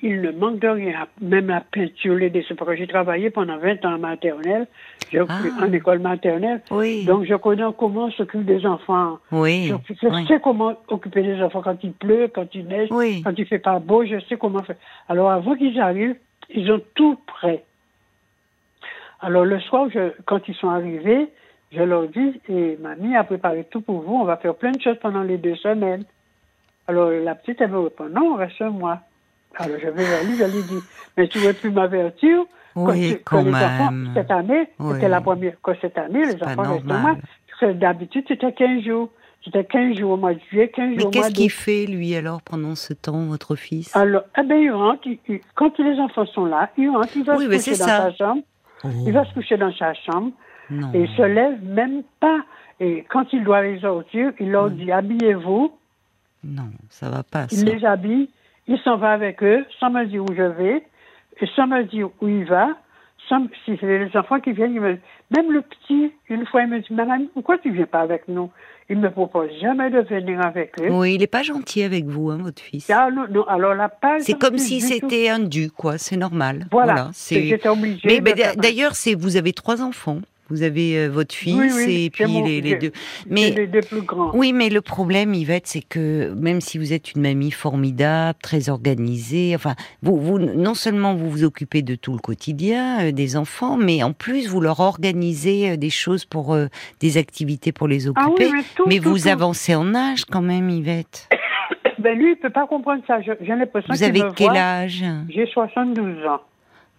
Il 0.03 0.20
ne 0.20 0.32
manque 0.32 0.59
de 0.59 0.69
rien. 0.69 1.06
Même 1.20 1.47
la 1.47 1.61
peinture, 1.62 2.15
les 2.17 2.29
dessins. 2.31 2.55
J'ai 2.76 2.87
travaillé 2.87 3.31
pendant 3.31 3.56
20 3.59 3.85
ans 3.87 3.94
en 3.94 3.99
maternelle, 3.99 4.67
j'ai- 5.11 5.20
Ah. 5.29 5.38
en 5.62 5.73
école 5.73 6.00
maternelle. 6.00 6.61
Oui. 6.70 7.05
Donc, 7.06 7.25
je 7.25 7.35
connais 7.37 7.62
comment 7.79 8.11
s'occupe 8.11 8.44
des 8.44 8.67
enfants. 8.67 9.19
oui. 9.32 9.73
Je, 9.88 9.94
je 10.03 10.09
oui. 10.09 10.26
sais 10.26 10.41
comment 10.43 10.75
occuper 10.88 11.23
les 11.23 11.41
enfants 11.43 11.62
quand 11.62 11.79
il 11.82 11.93
pleut, 11.93 12.29
quand 12.35 12.47
il 12.55 12.67
neige, 12.67 12.88
Oui. 12.91 13.23
quand 13.25 13.32
il 13.38 13.47
fait 13.47 13.61
pas 13.61 13.79
beau, 13.79 14.05
je 14.05 14.21
sais 14.29 14.37
comment 14.37 14.62
faire. 14.62 14.76
Alors 15.09 15.31
avant 15.31 15.55
qu'ils 15.56 15.79
arrivent, 15.81 16.17
ils 16.55 16.71
ont 16.71 16.82
tout 16.94 17.19
prêt. 17.26 17.64
Alors 19.20 19.44
le 19.44 19.59
soir, 19.61 19.88
je, 19.93 20.12
quand 20.26 20.47
ils 20.49 20.55
sont 20.55 20.69
arrivés, 20.69 21.29
je 21.73 21.82
leur 21.82 22.09
dis, 22.09 22.41
et 22.49 22.76
mamie 22.81 23.17
a 23.17 23.25
préparé 23.25 23.65
tout 23.70 23.81
pour 23.81 24.00
vous, 24.03 24.15
on 24.15 24.25
va 24.25 24.37
faire 24.37 24.55
plein 24.55 24.73
de 24.73 24.81
choses 24.81 24.97
pendant 25.03 25.23
les 25.23 25.38
deux 25.38 25.56
semaines. 25.56 26.05
Alors 26.87 27.11
la 27.11 27.35
petite, 27.35 27.61
elle 27.61 27.70
me 27.70 27.81
répond, 27.81 28.09
non, 28.09 28.32
on 28.32 28.37
reste 28.37 28.61
un 28.62 28.70
mois. 28.70 29.00
Alors 29.56 29.76
je 29.82 29.88
vais 29.88 30.05
vers 30.05 30.25
lui, 30.25 30.37
je 30.38 30.44
lui 30.44 30.62
dis, 30.62 30.85
mais 31.17 31.29
tu 31.29 31.38
aurais 31.38 31.55
pu 31.55 31.70
m'avertir 31.70 32.44
Oui, 32.76 33.09
tu- 33.11 33.19
que 33.19 33.23
quand 33.25 33.43
les 33.43 33.55
enfants, 33.55 33.93
cette 34.15 34.31
année, 34.31 34.69
Oui. 34.79 34.94
c'était 34.94 35.09
la 35.09 35.21
première, 35.21 35.61
que 35.62 35.73
cette 35.81 35.99
année, 35.99 36.25
les 36.25 36.43
enfants 36.43 36.62
restent 36.75 36.91
un 36.91 36.99
mois. 36.99 37.17
Parce 37.61 37.73
que 37.73 37.79
d'habitude, 37.79 38.25
c'était 38.29 38.53
15 38.53 38.82
jours. 38.85 39.11
C'était 39.44 39.64
15 39.64 39.97
jours 39.97 40.12
au 40.12 40.17
mois 40.17 40.35
de 40.35 40.41
juillet, 40.50 40.69
15 40.69 40.91
Mais 40.91 41.00
jours 41.00 41.09
au 41.09 41.12
mois 41.12 41.23
qu'est-ce 41.23 41.35
qu'il 41.35 41.50
fait, 41.50 41.87
lui, 41.87 42.14
alors, 42.14 42.43
pendant 42.43 42.75
ce 42.75 42.93
temps, 42.93 43.25
votre 43.26 43.55
fils? 43.56 43.94
Alors, 43.97 44.23
eh 44.38 44.43
ben, 44.43 44.56
il 44.56 44.71
rentre, 44.71 45.06
il- 45.06 45.19
il- 45.29 45.41
quand 45.55 45.76
les 45.79 45.99
enfants 45.99 46.26
sont 46.26 46.44
là, 46.47 46.71
il 46.76 46.88
rentre, 46.91 47.09
il 47.17 47.25
va 47.25 47.37
Oui, 47.37 47.44
se 47.44 47.49
mais 47.49 47.56
coucher 47.56 47.71
dans 47.73 47.76
ça. 47.87 48.11
sa 48.11 48.14
chambre. 48.14 48.43
Oh, 48.85 48.89
Il 49.07 49.13
va 49.13 49.25
se 49.25 49.35
coucher 49.35 49.57
dans 49.57 49.73
sa 49.73 49.95
chambre 49.95 50.33
non. 50.71 50.93
et 50.95 51.03
il 51.03 51.09
se 51.17 51.23
lève 51.23 51.63
même 51.65 52.03
pas. 52.21 52.41
Et 52.81 53.05
quand 53.09 53.33
il 53.33 53.43
doit 53.43 53.63
les 53.63 53.81
sortir, 53.81 54.33
il 54.39 54.51
leur 54.51 54.71
dit 54.71 54.93
habillez-vous. 54.93 55.73
Non, 56.45 56.71
ça 56.89 57.11
va 57.11 57.23
pas, 57.23 57.47
Il 57.51 57.65
les 57.65 57.85
habille. 57.85 58.29
Il 58.69 58.79
s'en 58.81 58.97
va 58.97 59.13
avec 59.13 59.43
eux 59.43 59.65
sans 59.81 59.91
me 59.91 60.05
dire 60.05 60.23
où 60.23 60.35
je 60.35 60.43
vais 60.43 60.87
et 61.41 61.47
sans 61.57 61.67
me 61.67 61.83
dire 61.85 62.11
où 62.21 62.29
il 62.29 62.45
va. 62.45 62.69
C'est 63.29 63.82
les 63.82 64.17
enfants 64.17 64.41
qui 64.41 64.53
viennent, 64.53 64.81
me, 64.81 64.99
même 65.37 65.53
le 65.53 65.62
petit, 65.62 66.12
une 66.31 66.47
fois, 66.47 66.62
il 66.62 66.69
me 66.69 66.81
dit 66.81 66.93
Maman, 66.93 67.26
pourquoi 67.35 67.59
tu 67.59 67.70
viens 67.70 67.87
pas 67.87 68.00
avec 68.00 68.26
nous? 68.29 68.50
Il 68.91 68.99
me 68.99 69.11
propose 69.11 69.50
jamais 69.61 69.91
de 69.91 70.00
venir 70.00 70.41
avec 70.41 70.73
eux. 70.81 70.88
Oui, 70.91 71.17
il 71.17 71.23
est 71.23 71.26
pas 71.26 71.43
gentil 71.43 71.82
avec 71.82 72.06
vous, 72.06 72.31
hein, 72.31 72.38
votre 72.43 72.62
fils. 72.62 72.88
Ah, 72.88 73.11
non, 73.11 73.26
non, 73.29 73.44
alors 73.47 73.75
la. 73.75 73.91
C'est 74.20 74.38
comme 74.38 74.56
si 74.56 74.81
c'était 74.81 75.29
un 75.29 75.41
dû, 75.41 75.70
quoi. 75.70 75.99
C'est 75.99 76.17
normal. 76.17 76.67
Voilà, 76.70 77.11
c'est. 77.12 77.43
j'étais 77.43 77.69
obligée. 77.69 78.21
Mais, 78.23 78.35
d'ailleurs, 78.57 78.95
c'est 78.95 79.14
vous 79.14 79.37
avez 79.37 79.52
trois 79.52 79.83
enfants. 79.83 80.21
Vous 80.50 80.62
avez 80.62 80.97
euh, 80.97 81.09
votre 81.09 81.35
fils 81.35 81.55
Oui, 81.57 81.71
oui, 81.75 82.05
et 82.05 82.11
puis 82.11 82.25
mon- 82.26 82.45
les, 82.45 82.61
deux. 82.76 82.93
Mais 83.28 83.50
les 83.50 83.67
deux 83.67 83.81
plus 83.81 84.00
grands. 84.02 84.31
oui, 84.35 84.52
mais 84.52 84.69
le 84.71 84.81
problème, 84.81 85.35
Yvette, 85.35 85.67
c'est 85.67 85.83
que 85.83 86.33
même 86.35 86.61
si 86.61 86.78
vous 86.78 86.93
êtes 86.93 87.12
une 87.14 87.23
mamie 87.23 87.50
formidable, 87.50 88.38
très 88.43 88.69
organisée, 88.69 89.52
enfin, 89.55 89.75
vous, 90.02 90.17
vous 90.19 90.38
non 90.38 90.75
seulement 90.75 91.14
vous 91.14 91.31
vous 91.31 91.45
occupez 91.45 91.83
de 91.83 91.95
tout 91.95 92.12
le 92.12 92.19
quotidien 92.19 93.00
euh, 93.09 93.12
des 93.12 93.37
enfants, 93.37 93.76
mais 93.76 94.02
en 94.02 94.12
plus 94.12 94.49
vous 94.49 94.61
leur 94.61 94.81
organisez 94.81 95.71
euh, 95.73 95.76
des 95.76 95.90
choses 95.90 96.25
pour 96.25 96.55
euh, 96.55 96.67
des 97.00 97.17
activités 97.19 97.73
pour 97.73 97.88
les 97.88 98.07
Ah 98.09 98.11
occuper. 98.26 98.47
oui, 98.47 98.52
mais 98.55 98.62
tout, 98.75 98.85
mais 98.87 98.99
tout, 99.00 99.11
vous 99.11 99.19
tout. 99.21 99.28
avancez 99.28 99.75
en 99.75 99.95
âge 99.95 100.25
quand 100.25 100.43
même, 100.43 100.69
Yvette. 100.71 101.28
Ben 101.99 102.17
lui, 102.17 102.31
il 102.31 102.37
peut 102.37 102.49
pas 102.50 102.64
comprendre 102.69 103.02
ça. 103.09 103.21
J'ai 103.23 103.35
l'impression 103.49 103.93
Vous 103.93 104.05
avez 104.05 104.23
me 104.23 104.31
quel 104.31 104.50
voit. 104.50 104.57
âge? 104.57 105.05
J'ai 105.31 105.47
72 105.47 106.25
ans. 106.26 106.38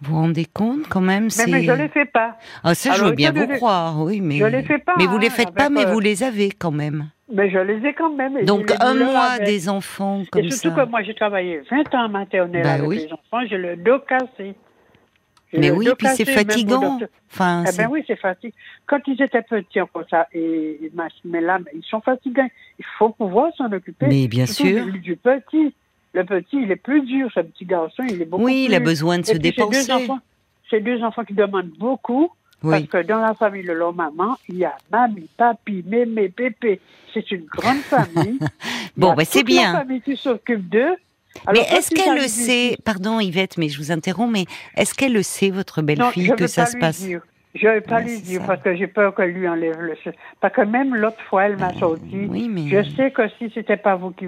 Vous 0.01 0.13
vous 0.15 0.22
rendez 0.22 0.46
compte 0.46 0.88
quand 0.88 1.01
même 1.01 1.25
Mais, 1.25 1.29
c'est... 1.29 1.51
mais 1.51 1.63
je 1.63 1.72
les 1.74 1.89
fais 1.89 2.06
pas. 2.06 2.38
Ah, 2.63 2.74
ça, 2.74 2.91
je 2.91 2.96
Alors, 3.00 3.10
veux 3.10 3.15
bien 3.15 3.32
vous 3.34 3.48
croire, 3.48 4.01
oui, 4.01 4.22
mais. 4.22 4.38
Je 4.38 4.46
les 4.46 4.63
fais 4.63 4.77
pas, 4.79 4.94
Mais 4.98 5.06
vous 5.06 5.18
les 5.18 5.27
hein, 5.27 5.32
faites 5.32 5.51
pas, 5.53 5.70
mais 5.70 5.86
euh, 5.86 5.91
vous 5.91 6.00
les 6.00 6.24
avez 6.24 6.51
quand 6.51 6.72
même. 6.72 7.10
Mais 7.32 7.50
je 7.51 7.60
les 7.60 7.86
ai 7.88 7.94
quand 7.94 8.13
même. 8.15 8.38
et 8.38 8.44
Donc 8.46 8.70
je 8.70 8.75
un 8.84 8.94
mois 8.96 9.20
avec. 9.34 9.46
des 9.46 9.68
enfants 9.70 10.24
comme 10.32 10.46
Et 10.46 10.51
surtout 10.51 10.75
ça. 10.77 10.86
que 10.86 10.89
moi, 10.89 11.03
j'ai 11.03 11.13
travaillé 11.13 11.62
20 11.70 11.94
ans 11.96 12.06
en 12.06 12.10
maternelle 12.10 12.63
Bah 12.63 12.72
avec 12.74 12.88
oui. 12.88 12.98
les 13.06 13.13
enfants. 13.13 13.46
J'ai 13.48 13.58
le 13.58 13.75
dos 13.75 14.00
cassé. 14.00 14.56
J'ai 15.51 15.60
Mais 15.60 15.72
oui, 15.72 15.88
puis 15.98 16.08
c'est 16.08 16.24
cassé, 16.25 16.46
fatigant. 16.46 17.00
Enfin, 17.32 17.63
Eh 17.68 17.72
c'est- 17.72 17.84
ben 17.84 17.89
oui, 17.91 18.03
c'est 18.08 18.15
fatigant. 18.15 18.53
Quand 18.86 19.00
ils 19.08 19.22
étaient 19.22 19.41
petits, 19.41 19.79
comme 19.94 20.03
ça, 20.10 20.27
et, 20.34 20.39
et 20.84 20.91
ma- 20.94 21.08
mais 21.25 21.41
là, 21.41 21.60
ils 21.74 21.84
sont 21.84 22.01
fatigants. 22.01 22.48
Il 22.79 22.86
faut 22.98 23.10
pouvoir 23.10 23.51
s'en 23.58 23.72
occuper. 23.72 24.06
mais 24.08 24.27
bien 24.27 24.46
Surtout 24.46 24.72
sûr. 24.72 24.86
Du 25.01 25.15
petit. 25.18 25.74
Le 26.13 26.24
petit, 26.25 26.58
il 26.63 26.72
est 26.72 26.75
plus 26.75 27.01
dur, 27.01 27.30
ce 27.34 27.39
petit 27.42 27.66
garçon. 27.66 28.04
Il 28.10 28.22
est 28.22 28.25
beaucoup 28.25 28.44
Oui, 28.44 28.66
il 28.68 28.74
a 28.75 28.80
besoin 28.80 29.20
de 29.20 29.25
se 29.25 29.38
dépenser. 29.38 29.86
deux 29.88 29.92
enfants, 29.94 30.20
ces 30.70 30.80
deux 30.80 31.04
enfants 31.04 31.24
qui 31.24 31.34
demandent 31.34 31.72
beaucoup, 31.78 32.30
parce 32.62 32.82
Oui. 32.82 32.88
que 32.88 33.04
dans 33.04 33.20
la 33.20 33.34
famille 33.36 33.63
de 33.66 33.72
leur 33.74 33.94
maman, 33.94 34.38
il 34.48 34.58
y 34.58 34.66
a 34.66 34.75
mamie, 34.92 35.30
papi, 35.38 35.84
mémé, 35.86 36.30
pépé. 36.30 36.80
C'est 37.13 37.30
une 37.32 37.46
grande 37.46 37.78
famille. 37.82 38.39
Bon, 38.98 39.13
bah, 39.13 39.24
c'est 39.24 39.44
bien. 39.44 39.72
La 39.74 39.80
famille 39.80 40.01
qui 40.01 40.18
s'occupe 40.18 40.68
d'eux. 40.68 40.96
Mais 41.54 41.60
Alors, 41.62 41.63
est-ce 41.74 41.89
qu'elle 41.92 42.16
le 42.16 42.28
sait? 42.28 42.75
Pardon, 42.84 43.20
Yvette, 43.22 43.58
mais 43.58 43.70
je 43.70 43.78
vous 43.78 43.92
interromps. 43.92 44.32
Mais 44.34 44.46
est-ce 44.75 44.94
qu'elle 44.94 45.13
le 45.13 45.24
sait, 45.24 45.51
votre 45.51 45.82
belle-fille, 45.82 46.34
que 46.38 46.48
ça 46.48 46.66
se 46.66 46.75
passe? 46.78 47.00
dire. 47.06 47.22
Je 47.56 47.68
vais 47.68 47.82
pas 47.82 48.00
lui 48.01 48.20
dire 48.22 48.41
ça. 48.41 48.48
parce 48.48 48.62
que 48.62 48.75
j'ai 48.75 48.86
peur 48.88 49.13
que 49.15 49.24
lui 49.24 49.48
enlève 49.48 49.79
le. 49.79 49.96
Parce 50.39 50.53
que 50.53 50.62
même 50.62 50.96
l'autre 50.96 51.22
fois, 51.29 51.46
elle 51.46 51.58
m'a 51.58 51.74
sorti. 51.74 52.27
oui, 52.29 52.48
mais- 52.48 52.68
Je 52.70 52.84
sais 52.96 53.10
que 53.12 53.27
si 53.38 53.50
c'était 53.53 53.77
pas 53.77 53.96
vous 53.96 54.12
qui, 54.12 54.27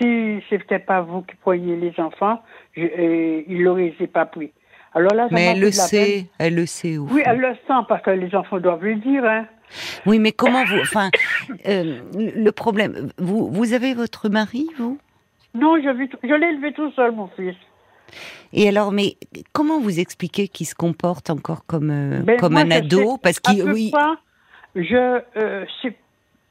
si 0.00 0.40
c'était 0.48 0.78
pas 0.78 1.00
vous 1.00 1.22
qui 1.22 1.34
preniez 1.36 1.74
les 1.76 1.92
enfants, 1.98 2.40
je, 2.76 2.82
euh, 2.82 3.42
il 3.48 3.62
l'aurait 3.64 3.92
pas 4.12 4.24
pris. 4.26 4.52
Alors 4.94 5.12
là, 5.14 5.28
ça 5.28 5.34
Mais 5.34 5.46
m'a 5.46 5.50
elle 5.52 5.58
le 5.60 5.66
peine. 5.66 5.72
sait, 5.72 6.26
elle 6.38 6.54
le 6.54 6.66
sait 6.66 6.96
au 6.98 7.06
Oui, 7.10 7.22
elle 7.24 7.38
le 7.40 7.54
sent 7.66 7.84
parce 7.88 8.02
que 8.02 8.10
les 8.10 8.34
enfants 8.34 8.58
doivent 8.60 8.84
le 8.84 8.96
dire. 8.96 9.24
Hein. 9.24 9.46
Oui, 10.06 10.18
mais 10.18 10.32
comment 10.32 10.64
vous, 10.64 10.80
enfin, 10.80 11.10
euh, 11.68 12.00
le 12.14 12.50
problème, 12.50 13.10
vous, 13.18 13.48
vous 13.50 13.72
avez 13.72 13.94
votre 13.94 14.28
mari, 14.28 14.66
vous? 14.78 14.98
Non, 15.54 15.76
je, 15.76 15.88
je 16.22 16.34
l'ai 16.34 16.46
élevé 16.48 16.72
tout 16.72 16.90
seul, 16.92 17.12
mon 17.12 17.28
fils. 17.36 17.54
Et 18.52 18.68
alors, 18.68 18.92
mais 18.92 19.16
comment 19.52 19.80
vous 19.80 20.00
expliquez 20.00 20.48
qu'il 20.48 20.66
se 20.66 20.74
comporte 20.74 21.30
encore 21.30 21.64
comme 21.66 21.90
euh, 21.90 22.20
Ben, 22.22 22.36
comme 22.38 22.52
moi, 22.54 22.62
un 22.62 22.70
ado 22.70 22.98
sais- 23.12 23.18
Parce 23.22 23.40
qu'il, 23.40 23.62
oui, 23.64 23.90
près, 23.92 24.02
je 24.74 25.20
euh, 25.36 25.64
c'est 25.82 25.94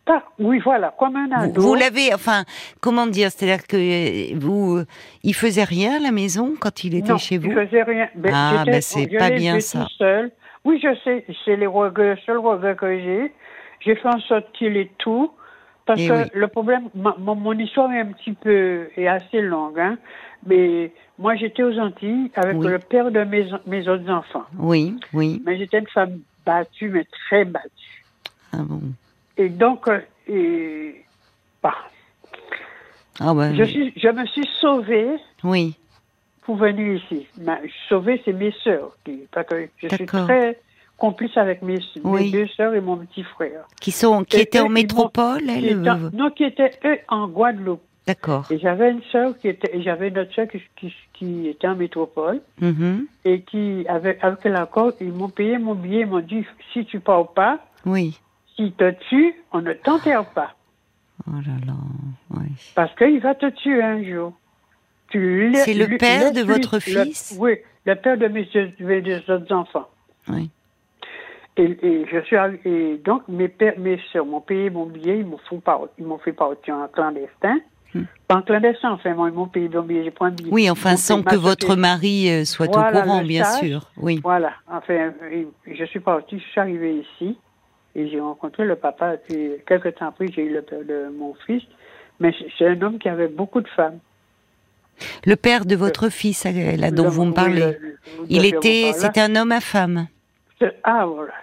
pas, 0.06 0.24
oui, 0.40 0.60
voilà, 0.64 0.94
comme 0.98 1.16
un 1.16 1.32
ado. 1.32 1.62
vous 1.62 1.76
l'avez, 1.76 2.14
enfin, 2.14 2.44
comment 2.82 3.06
dire 3.06 3.30
C'est-à-dire 3.32 3.68
que 3.68 3.78
euh, 3.78 4.36
vous, 4.40 4.82
il 5.24 5.36
faisait 5.36 5.64
rien 5.64 5.98
à 5.98 6.00
la 6.00 6.12
maison 6.12 6.54
quand 6.60 6.84
il 6.84 6.96
était 6.96 7.12
non, 7.12 7.18
chez 7.18 7.38
vous 7.38 7.50
je 7.52 7.66
faisais 7.66 7.84
rien. 7.84 8.08
Ben, 8.16 8.32
Ah, 8.34 8.64
ben, 8.66 8.82
c'est 8.82 9.08
pas 9.08 9.30
bien 9.30 9.60
ça. 9.60 9.86
Seul. 9.98 10.32
Oui, 10.66 10.80
je 10.84 10.90
sais, 11.04 11.26
c'est 11.46 11.56
le 11.56 11.70
seul 12.26 12.38
regret 12.40 12.76
que 12.76 13.00
j'ai. 13.00 13.32
J'ai 13.82 13.96
fait 13.96 14.08
en 14.10 14.20
sorte 14.22 14.52
qu'il 14.54 14.76
ait 14.78 14.92
tout. 14.98 15.32
Parce 15.90 16.02
Eh 16.02 16.08
que 16.08 16.14
oui. 16.14 16.30
le 16.36 16.48
problème, 16.50 16.90
ma- 16.94 17.16
mon, 17.18 17.52
histoire 17.58 17.92
est 17.92 18.02
un 18.02 18.12
petit 18.12 18.34
peu, 18.34 18.90
est 18.96 19.08
assez 19.08 19.42
longue, 19.42 19.80
hein. 19.80 19.98
Mais 20.46 20.92
moi, 21.18 21.34
j'étais 21.36 21.64
aux 21.64 21.80
Antilles 21.80 22.30
avec 22.36 22.58
Oui. 22.58 22.68
le 22.68 22.78
père 22.78 23.10
de 23.10 23.24
mes, 23.24 23.50
mes 23.66 23.88
autres 23.88 24.08
enfants. 24.08 24.46
Oui, 24.60 24.96
oui. 25.14 25.42
Mais 25.44 25.58
j'étais 25.58 25.80
une 25.80 25.88
femme 25.88 26.20
battue, 26.46 26.90
mais 26.90 27.06
très 27.06 27.44
battue. 27.44 28.06
Ah 28.54 28.58
bon. 28.62 28.82
Et 29.36 29.50
donc, 29.50 29.88
euh, 29.88 30.00
et, 30.28 31.04
bah, 31.64 31.74
Ah 33.20 33.34
je, 33.56 33.64
suis, 33.64 33.92
je 33.98 34.10
me 34.10 34.28
suis 34.28 34.48
sauvée 34.62 35.16
oui. 35.44 35.76
pour 36.44 36.58
venir 36.58 37.02
ici. 37.02 37.26
Ma, 37.42 37.58
sauvée, 37.88 38.22
c'est 38.24 38.34
mes 38.34 38.54
sœurs. 38.64 38.96
Qui, 39.04 39.24
parce 39.32 39.48
que 39.48 39.68
je 39.82 39.88
suis 39.88 40.06
très 40.06 40.60
complice 41.00 41.36
avec 41.38 41.62
mes, 41.62 41.80
Oui. 42.04 42.26
mes 42.26 42.32
deux 42.32 42.48
sœurs 42.48 42.74
et 42.76 42.82
mon 42.82 42.98
petit 42.98 43.24
frère. 43.24 43.64
Qui 43.82 43.92
sont, 43.92 44.24
qui 44.24 44.38
Et 44.38 44.42
étaient 44.42 44.60
eux, 44.60 44.64
en 44.66 44.70
métropole, 44.70 45.42
Qui 45.44 45.50
elle 45.50 45.66
étaient- 45.66 45.90
euh, 45.90 46.10
non, 46.14 46.30
qui 46.30 46.44
étaient 46.44 46.72
eux 46.86 46.98
en 47.08 47.28
Guadeloupe. 47.28 47.82
D'accord. 48.06 48.46
Et 48.52 48.58
j'avais 48.60 48.92
une 48.92 49.02
sœur 49.12 49.38
qui 49.38 49.48
était, 49.50 49.76
et 49.76 49.82
j'avais 49.84 50.08
une 50.10 50.18
autre 50.18 50.34
sœur 50.34 50.48
qui, 50.48 50.62
qui, 50.76 50.94
qui 51.14 51.48
était 51.48 51.68
en 51.68 51.76
métropole 51.76 52.42
Mhm. 52.60 53.06
et 53.26 53.42
qui, 53.42 53.86
avec, 53.88 54.24
avec 54.24 54.44
l'accord, 54.46 54.94
ils 55.00 55.12
m'ont 55.14 55.30
payé 55.30 55.58
mon 55.58 55.76
billet, 55.76 56.02
ils 56.02 56.08
m'ont 56.08 56.20
dit, 56.20 56.44
si 56.74 56.86
tu 56.86 57.00
pars 57.00 57.32
pas, 57.34 57.60
Oui. 57.86 58.20
s'il 58.56 58.72
te 58.74 58.90
tue, 59.10 59.36
on 59.52 59.62
ne 59.62 59.74
t'enterre 59.74 60.26
pas. 60.26 60.56
Oh 61.28 61.34
là 61.36 61.54
là. 61.68 61.74
Oui. 62.32 62.48
Parce 62.76 62.94
qu'il 62.96 63.20
va 63.20 63.36
te 63.36 63.48
tuer 63.52 63.82
un 63.84 64.04
jour. 64.04 64.34
Tu 65.10 65.52
C'est 65.56 65.74
le 65.74 65.98
père 65.98 66.32
de 66.32 66.42
votre 66.42 66.76
le- 66.76 66.80
fils? 66.80 67.36
Oui, 67.40 67.58
le 67.86 67.96
père 67.96 68.18
de 68.18 68.28
mes, 68.28 68.46
deux- 68.54 68.72
mes 68.80 69.02
deux 69.02 69.22
autres 69.30 69.54
enfants. 69.54 69.88
Oui. 70.30 70.50
Et, 71.62 71.78
et 71.86 72.06
je 72.10 72.20
suis 72.22 72.38
et 72.64 73.02
donc 73.04 73.24
mes 73.28 73.50
pères, 73.50 73.78
mes 73.78 74.00
soeurs 74.12 74.26
m'ont 74.26 74.40
payé 74.40 74.70
mon 74.70 74.86
billet, 74.86 75.20
ils 75.20 75.26
m'ont 75.26 75.40
fait 75.50 75.58
par- 75.58 75.88
ils 75.98 76.06
m'ont 76.06 76.18
fait 76.18 76.32
partir 76.32 76.76
en 76.76 76.88
clandestin. 76.88 77.58
Hmm. 77.94 78.04
Pas 78.28 78.36
en 78.38 78.42
clandestin, 78.44 78.92
enfin, 78.92 79.14
moi, 79.14 79.28
ils 79.30 79.36
m'ont 79.36 79.48
payé 79.48 79.68
mon 79.68 79.82
billet, 79.82 80.04
j'ai 80.06 80.12
pris 80.12 80.28
un 80.28 80.32
billet. 80.32 80.50
Oui, 80.54 80.70
enfin, 80.70 80.96
sans 80.96 81.22
que 81.22 81.36
votre 81.36 81.76
mari 81.76 82.30
euh, 82.32 82.46
soit 82.46 82.68
Voilà, 82.72 83.00
au 83.00 83.02
courant, 83.04 83.20
le 83.22 83.28
bien 83.28 83.44
stage. 83.44 83.68
sûr. 83.68 83.82
Oui. 83.98 84.22
Voilà, 84.24 84.54
enfin, 84.68 85.12
euh, 85.24 85.44
je 85.70 85.84
suis 85.86 86.00
partie, 86.00 86.40
je 86.40 86.46
suis 86.46 86.62
arrivée 86.62 87.04
ici 87.04 87.38
et 87.96 88.08
j'ai 88.08 88.22
rencontré 88.22 88.64
le 88.64 88.76
papa. 88.78 89.16
Et 89.30 89.58
quelques 89.68 89.96
temps 89.96 90.08
après, 90.08 90.28
j'ai 90.34 90.44
eu 90.44 90.54
le 90.54 90.62
père 90.62 90.86
de 90.88 91.10
mon 91.18 91.34
fils. 91.46 91.64
Mais 92.22 92.34
c'est- 92.58 92.68
un 92.68 92.82
homme 92.82 93.00
qui 93.00 93.10
avait 93.10 93.28
beaucoup 93.28 93.60
de 93.62 93.68
femmes. 93.70 94.00
Le 95.26 95.36
père 95.36 95.66
de 95.66 95.76
votre 95.76 96.10
fils, 96.10 96.46
euh, 96.46 96.76
là, 96.78 96.92
dont 96.92 97.04
Le- 97.06 97.10
vous 97.10 97.26
me 97.26 97.34
parlez, 97.34 97.60
le- 97.60 97.78
le- 97.82 97.98
il 98.30 98.42
le- 98.44 98.48
était, 98.50 98.92
c'était 98.94 99.22
un 99.22 99.36
homme 99.36 99.52
à 99.52 99.62
femme. 99.62 100.08
Ah, 100.84 101.06
voilà. 101.06 101.34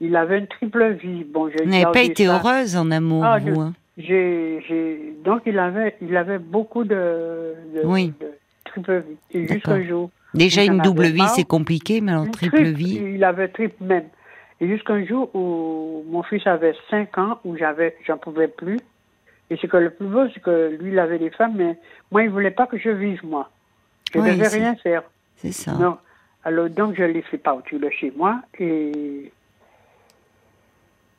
Il 0.00 0.16
avait 0.16 0.38
une 0.38 0.46
triple 0.46 0.92
vie. 0.94 1.24
Bon, 1.24 1.48
Vous 1.48 1.64
n'avez 1.70 1.84
pas 1.92 2.02
été 2.02 2.26
ça. 2.26 2.34
heureuse 2.36 2.76
en 2.76 2.90
amour, 2.90 3.24
Ah, 3.24 3.38
vous. 3.38 3.60
hein. 3.60 3.72
J'ai, 3.96 5.14
donc 5.24 5.42
il 5.46 5.58
avait, 5.58 5.94
il 6.02 6.16
avait 6.16 6.38
beaucoup 6.38 6.82
de, 6.84 7.54
de, 7.74 7.82
Oui. 7.84 8.12
de 8.20 8.26
triple 8.64 9.04
vie. 9.08 9.16
Et 9.32 9.46
jusqu'un 9.46 9.82
jour. 9.84 10.10
Déjà, 10.34 10.64
une 10.64 10.78
double 10.78 11.04
vie, 11.06 11.28
c'est 11.28 11.44
compliqué, 11.44 12.00
mais 12.00 12.10
alors 12.10 12.28
triple 12.30 12.56
triple, 12.56 12.70
vie. 12.76 13.00
Il 13.14 13.22
avait 13.22 13.46
triple 13.48 13.82
même. 13.84 14.04
Et 14.60 14.66
jusqu'un 14.66 15.04
jour 15.04 15.30
où 15.34 16.04
mon 16.08 16.22
fils 16.24 16.44
avait 16.46 16.74
5 16.90 17.16
ans, 17.18 17.38
où 17.44 17.56
j'avais, 17.56 17.96
j'en 18.06 18.18
pouvais 18.18 18.48
plus. 18.48 18.80
Et 19.50 19.56
c'est 19.60 19.68
que 19.68 19.76
le 19.76 19.90
plus 19.90 20.06
beau, 20.06 20.24
c'est 20.32 20.40
que 20.40 20.76
lui, 20.80 20.90
il 20.92 20.98
avait 20.98 21.18
des 21.18 21.30
femmes, 21.30 21.54
mais 21.56 21.76
moi, 22.10 22.24
il 22.24 22.30
voulait 22.30 22.50
pas 22.50 22.66
que 22.66 22.78
je 22.78 22.88
vive, 22.90 23.20
moi. 23.24 23.48
Je 24.12 24.18
ne 24.18 24.24
Oui, 24.24 24.30
devais 24.36 24.48
rien 24.48 24.74
faire. 24.76 25.02
C'est 25.36 25.52
ça. 25.52 25.72
Non. 25.74 25.98
Alors, 26.44 26.68
donc, 26.68 26.94
je 26.96 27.04
l'ai 27.04 27.22
fait 27.22 27.38
partir 27.38 27.78
de 27.78 27.88
chez 27.90 28.12
moi 28.16 28.40
et, 28.58 29.30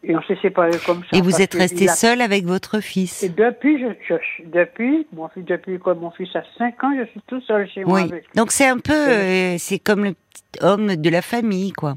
et 0.08 0.16
on 0.16 0.22
s'est 0.24 0.38
séparés 0.42 0.72
comme 0.86 1.02
ça. 1.10 1.18
Et 1.18 1.22
vous 1.22 1.42
êtes 1.42 1.54
resté 1.54 1.88
seul 1.88 2.22
avec 2.22 2.46
votre 2.46 2.80
fils. 2.80 3.24
Et 3.24 3.30
depuis, 3.30 3.80
je, 3.80 3.88
je- 4.08 4.44
depuis, 4.48 5.08
mon 5.14 5.28
fils, 5.30 5.46
depuis 5.46 5.80
que 5.80 5.90
mon 5.92 6.12
fils 6.12 6.36
a 6.36 6.44
5 6.58 6.84
ans, 6.84 6.92
je 6.98 7.06
suis 7.12 7.22
tout 7.28 7.42
seul 7.42 7.68
chez 7.70 7.84
moi 7.84 7.96
Oui. 8.02 8.02
avec 8.10 8.24
lui. 8.24 8.30
Donc 8.36 8.52
c'est 8.52 8.68
un 8.68 8.78
peu, 8.78 8.94
euh, 8.94 9.56
c'est 9.58 9.80
comme 9.80 10.04
le 10.04 10.12
petit 10.14 10.64
homme 10.66 10.96
de 10.96 11.10
la 11.10 11.22
famille, 11.22 11.72
quoi. 11.74 11.96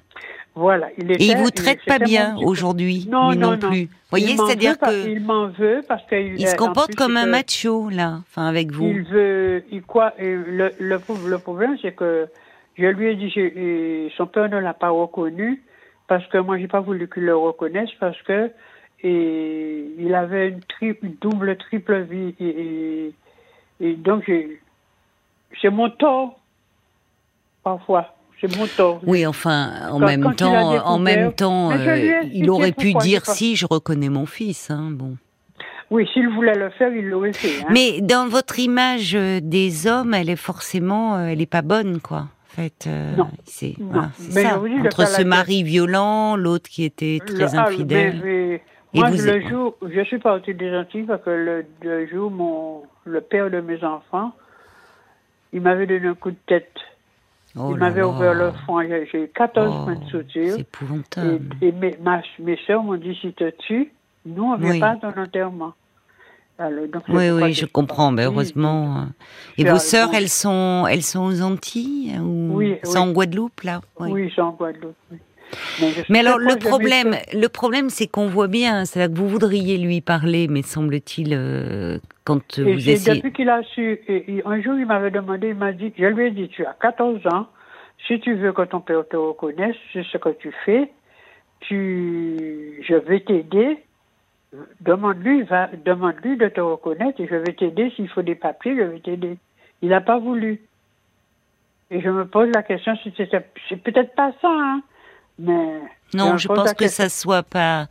Voilà. 0.54 0.88
Il 0.98 1.12
était, 1.12 1.22
Et 1.22 1.26
il 1.28 1.36
vous 1.36 1.50
traite 1.50 1.78
pas 1.86 2.00
bien 2.00 2.36
aujourd'hui, 2.42 3.06
Non, 3.08 3.32
non, 3.32 3.52
non, 3.52 3.58
plus. 3.58 3.84
Vous 3.84 3.88
voyez, 4.10 4.36
c'est-à-dire 4.36 4.76
que 4.78 5.08
Il 5.08 5.20
m'en 5.24 5.48
veut 5.48 5.82
parce 5.86 6.04
qu'il 6.08 6.34
il 6.40 6.48
se 6.48 6.56
comporte 6.56 6.88
plus, 6.88 6.96
comme 6.96 7.16
un 7.16 7.26
macho 7.26 7.88
là, 7.90 8.20
enfin 8.28 8.46
avec 8.48 8.72
vous. 8.72 8.88
Il 8.88 9.02
veut, 9.04 9.62
il 9.70 9.82
quoi 9.82 10.14
le, 10.18 10.70
le, 10.80 10.98
le 11.28 11.38
problème, 11.38 11.76
c'est 11.80 11.92
que 11.92 12.26
je 12.76 12.86
lui 12.86 13.06
ai 13.10 13.14
dit, 13.14 14.10
son 14.16 14.26
père 14.26 14.48
ne 14.48 14.58
l'a 14.58 14.74
pas 14.74 14.88
reconnu 14.90 15.62
parce 16.08 16.26
que 16.26 16.38
moi, 16.38 16.58
j'ai 16.58 16.66
pas 16.68 16.80
voulu 16.80 17.08
qu'il 17.08 17.24
le 17.24 17.36
reconnaisse 17.36 17.90
parce 18.00 18.20
que 18.22 18.50
et 19.04 19.84
il 19.96 20.12
avait 20.14 20.48
une 20.48 20.60
triple, 20.62 21.06
double, 21.20 21.56
triple 21.56 22.00
vie 22.00 22.34
et, 22.40 22.48
et, 23.80 23.88
et 23.90 23.94
donc 23.94 24.28
c'est 25.62 25.70
mon 25.70 25.88
tort 25.90 26.38
parfois. 27.62 28.14
C'est 28.40 28.56
mon 28.56 28.66
tort. 28.68 29.00
Oui, 29.04 29.26
enfin, 29.26 29.88
en 29.90 29.98
Quand- 29.98 30.06
même 30.06 30.22
quand 30.22 30.32
temps, 30.36 30.86
en 30.86 30.98
même 31.00 31.32
temps, 31.32 31.72
euh, 31.72 32.22
il 32.32 32.48
aurait 32.50 32.70
pu 32.72 32.94
dire 32.94 33.26
si 33.26 33.56
je 33.56 33.66
reconnais 33.68 34.08
mon 34.08 34.26
fils. 34.26 34.70
Hein, 34.70 34.90
bon. 34.92 35.16
Oui, 35.90 36.06
s'il 36.12 36.28
voulait 36.28 36.54
le 36.54 36.70
faire, 36.70 36.92
il 36.92 37.08
l'aurait 37.08 37.32
fait. 37.32 37.62
hein. 37.64 37.68
Mais 37.70 38.00
dans 38.00 38.28
votre 38.28 38.58
image 38.60 39.16
euh, 39.16 39.40
des 39.42 39.86
hommes, 39.88 40.14
elle 40.14 40.30
est 40.30 40.36
forcément, 40.36 41.16
euh, 41.16 41.26
elle 41.28 41.40
est 41.40 41.46
pas 41.50 41.62
bonne, 41.62 42.00
quoi. 42.00 42.28
Fait, 42.58 42.88
euh, 42.88 43.14
Non. 43.14 43.28
c'est 43.44 43.76
ça. 44.32 44.58
Entre 44.84 45.06
ce 45.06 45.22
mari 45.22 45.62
violent, 45.62 46.34
l'autre 46.34 46.68
qui 46.68 46.82
était 46.82 47.18
Le- 47.20 47.34
très 47.34 47.54
ah, 47.56 47.68
infidèle. 47.68 48.20
mais- 48.20 48.22
mais 48.24 48.62
Et 48.94 48.98
moi, 48.98 49.10
vous- 49.10 49.24
le 49.24 49.48
jour, 49.48 49.76
je 49.88 50.00
suis 50.02 50.18
partie 50.18 50.54
des 50.54 50.74
Antilles 50.76 51.04
parce 51.04 51.22
que 51.22 51.30
le, 51.30 51.64
le 51.82 52.06
jour, 52.08 52.32
mon, 52.32 52.82
le 53.04 53.20
père 53.20 53.48
de 53.48 53.60
mes 53.60 53.84
enfants, 53.84 54.32
il 55.52 55.60
m'avait 55.60 55.86
donné 55.86 56.08
un 56.08 56.14
coup 56.14 56.32
de 56.32 56.36
tête. 56.48 56.72
Oh 57.56 57.68
il 57.70 57.76
m'avait 57.76 58.02
ouvert 58.02 58.34
le 58.34 58.50
front. 58.64 58.82
J'ai 58.82 59.06
j'ai 59.12 59.22
eu 59.24 59.28
14 59.28 59.72
Oh, 59.80 59.84
points 59.84 59.94
de 59.94 60.04
suture. 60.06 60.54
C'est 60.56 60.60
épouvantable. 60.62 61.54
Et, 61.62 61.68
et 61.68 61.72
mes, 61.72 61.96
ma, 62.02 62.22
mes 62.40 62.56
soeurs 62.66 62.82
m'ont 62.82 62.96
dit 62.96 63.16
si 63.20 63.32
te 63.34 63.50
tues, 63.50 63.92
nous, 64.26 64.42
on 64.42 64.58
ne 64.58 64.62
vient 64.68 64.80
pas 64.80 64.90
à 64.90 64.96
ton 65.12 65.20
enterrement. 65.20 65.74
Donc, 66.58 67.02
Oui, 67.08 67.30
oui, 67.30 67.52
je 67.54 67.66
comprends. 67.66 68.10
Mais 68.10 68.24
partie. 68.24 68.34
heureusement. 68.34 68.96
euh. 68.98 69.04
Et 69.58 69.64
vos 69.64 69.78
sœurs, 69.78 70.10
elles 70.14 70.28
sont, 70.28 70.86
elles 70.90 71.02
sont 71.02 71.24
aux 71.24 71.42
Antilles 71.42 72.18
ou 72.20 72.50
Oui, 72.56 72.76
oui. 72.84 72.96
en 72.98 73.12
Guadeloupe 73.12 73.60
là? 73.62 73.80
Oui. 74.00 74.10
Oui, 74.12 74.32
en 74.38 74.50
Guadeloupe. 74.50 74.96
oui. 75.12 75.18
Mais, 75.80 75.92
Mais 76.10 76.18
alors 76.18 76.38
le 76.38 76.58
problème, 76.58 77.14
le 77.32 77.46
problème, 77.48 77.88
c'est 77.88 78.06
qu'on 78.06 78.26
voit 78.26 78.48
bien, 78.48 78.84
c'est 78.84 79.10
que 79.10 79.16
vous 79.16 79.28
voudriez 79.28 79.78
lui 79.78 80.02
parler, 80.02 80.46
mais 80.46 80.60
semble-t-il, 80.60 81.32
euh, 81.32 81.98
quand 82.24 82.58
Et 82.58 82.64
vous 82.74 82.90
essayez, 82.90 83.16
depuis 83.16 83.32
qu'il 83.32 83.48
a 83.48 83.62
su, 83.62 83.98
et- 84.08 84.36
et 84.36 84.42
un 84.44 84.60
jour 84.60 84.74
il 84.78 84.84
m'avait 84.84 85.10
demandé, 85.10 85.48
il 85.48 85.54
m'a 85.54 85.72
dit, 85.72 85.90
je 85.96 86.04
lui 86.04 86.26
ai 86.26 86.30
dit, 86.32 86.48
tu 86.48 86.66
as 86.66 86.76
14 86.82 87.26
ans, 87.32 87.46
si 88.06 88.20
tu 88.20 88.34
veux 88.34 88.52
que 88.52 88.60
ton 88.62 88.80
père 88.80 89.08
te 89.08 89.16
reconnaisse, 89.16 89.76
c'est 89.94 90.04
ce 90.12 90.18
que 90.18 90.28
tu 90.38 90.52
fais, 90.66 90.90
tu, 91.60 92.82
je 92.86 92.94
vais 92.94 93.20
t'aider, 93.20 93.78
demande-lui, 94.80 95.46
demande-lui 95.84 96.36
de 96.36 96.48
te 96.48 96.60
reconnaître 96.60 97.20
et 97.20 97.26
je 97.26 97.34
vais 97.34 97.52
t'aider, 97.52 97.92
s'il 97.96 98.08
faut 98.08 98.22
des 98.22 98.34
papiers, 98.34 98.76
je 98.76 98.82
vais 98.82 99.00
t'aider. 99.00 99.36
Il 99.82 99.90
n'a 99.90 100.00
pas 100.00 100.18
voulu. 100.18 100.60
Et 101.90 102.00
je 102.00 102.08
me 102.08 102.26
pose 102.26 102.50
la 102.54 102.62
question 102.62 102.96
si 102.96 103.12
c'est 103.16 103.82
peut-être 103.82 104.14
pas 104.14 104.32
ça, 104.42 104.48
hein, 104.50 104.82
mais. 105.38 105.80
non, 106.14 106.36
je 106.36 106.48
pense 106.48 106.72
que 106.72 106.84
question. 106.84 107.04
ça 107.04 107.08
soit 107.08 107.42
pas. 107.42 107.86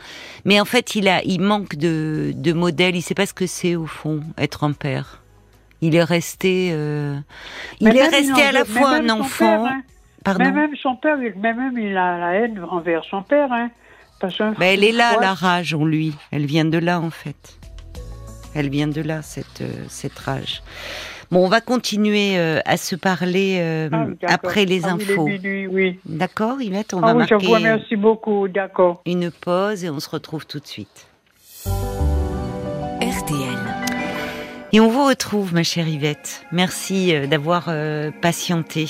Mais 0.45 0.59
en 0.59 0.65
fait, 0.65 0.95
il 0.95 1.07
a, 1.07 1.23
il 1.23 1.41
manque 1.41 1.75
de, 1.75 2.31
de 2.35 2.53
modèles. 2.53 2.95
Il 2.95 3.01
sait 3.01 3.15
pas 3.15 3.25
ce 3.25 3.33
que 3.33 3.47
c'est 3.47 3.75
au 3.75 3.87
fond 3.87 4.21
être 4.37 4.63
un 4.63 4.73
père. 4.73 5.23
Il 5.81 5.95
est 5.95 6.03
resté, 6.03 6.69
euh, 6.71 7.17
il 7.79 7.95
est 7.95 8.07
resté 8.07 8.41
à 8.41 8.51
la 8.51 8.65
fois 8.65 8.95
un 8.95 9.09
enfant. 9.09 9.45
père, 9.45 9.65
hein, 9.65 9.81
Pardon 10.23 10.43
Mais 10.43 10.51
même 10.51 10.75
son 10.75 10.95
père, 10.95 11.17
mais 11.17 11.53
même 11.53 11.77
il 11.77 11.95
a 11.95 12.17
la 12.17 12.33
haine 12.33 12.63
envers 12.69 13.03
son 13.05 13.21
père. 13.21 13.51
Hein, 13.51 13.69
Ben, 14.21 14.55
elle 14.61 14.83
est 14.83 14.91
là, 14.91 15.13
Ouais. 15.15 15.21
la 15.21 15.33
rage 15.33 15.73
en 15.73 15.85
lui. 15.85 16.13
Elle 16.31 16.45
vient 16.45 16.65
de 16.65 16.77
là, 16.77 16.99
en 16.99 17.09
fait. 17.09 17.57
Elle 18.55 18.69
vient 18.69 18.87
de 18.87 19.01
là, 19.01 19.21
cette, 19.21 19.61
euh, 19.61 19.85
cette 19.87 20.17
rage. 20.17 20.63
Bon, 21.29 21.45
on 21.45 21.49
va 21.49 21.59
continuer 21.61 22.37
euh, 22.37 22.59
à 22.65 22.77
se 22.77 22.95
parler 22.95 23.57
euh, 23.59 23.89
Ah 23.91 24.07
après 24.33 24.65
les 24.65 24.85
Ah 24.85 24.93
infos. 24.93 25.25
oui. 25.27 25.99
D'accord, 26.05 26.61
Yvette 26.61 26.93
On 26.93 26.99
Ah 27.03 27.07
va 27.13 27.15
oui, 27.15 27.25
je 27.27 27.33
marquer 27.33 27.47
vous 27.47 27.53
remercie 27.53 27.95
beaucoup, 27.97 28.47
d'accord. 28.47 29.01
une 29.05 29.29
pause 29.29 29.83
et 29.83 29.89
on 29.89 29.99
se 29.99 30.09
retrouve 30.09 30.45
tout 30.47 30.59
de 30.59 30.65
suite. 30.67 31.07
RTL. 33.01 33.57
Et 34.73 34.79
on 34.79 34.89
vous 34.89 35.05
retrouve, 35.05 35.53
ma 35.53 35.63
chère 35.63 35.87
Yvette. 35.87 36.45
Merci 36.51 37.13
euh, 37.15 37.27
d'avoir 37.27 37.65
euh, 37.67 38.09
patienté. 38.21 38.87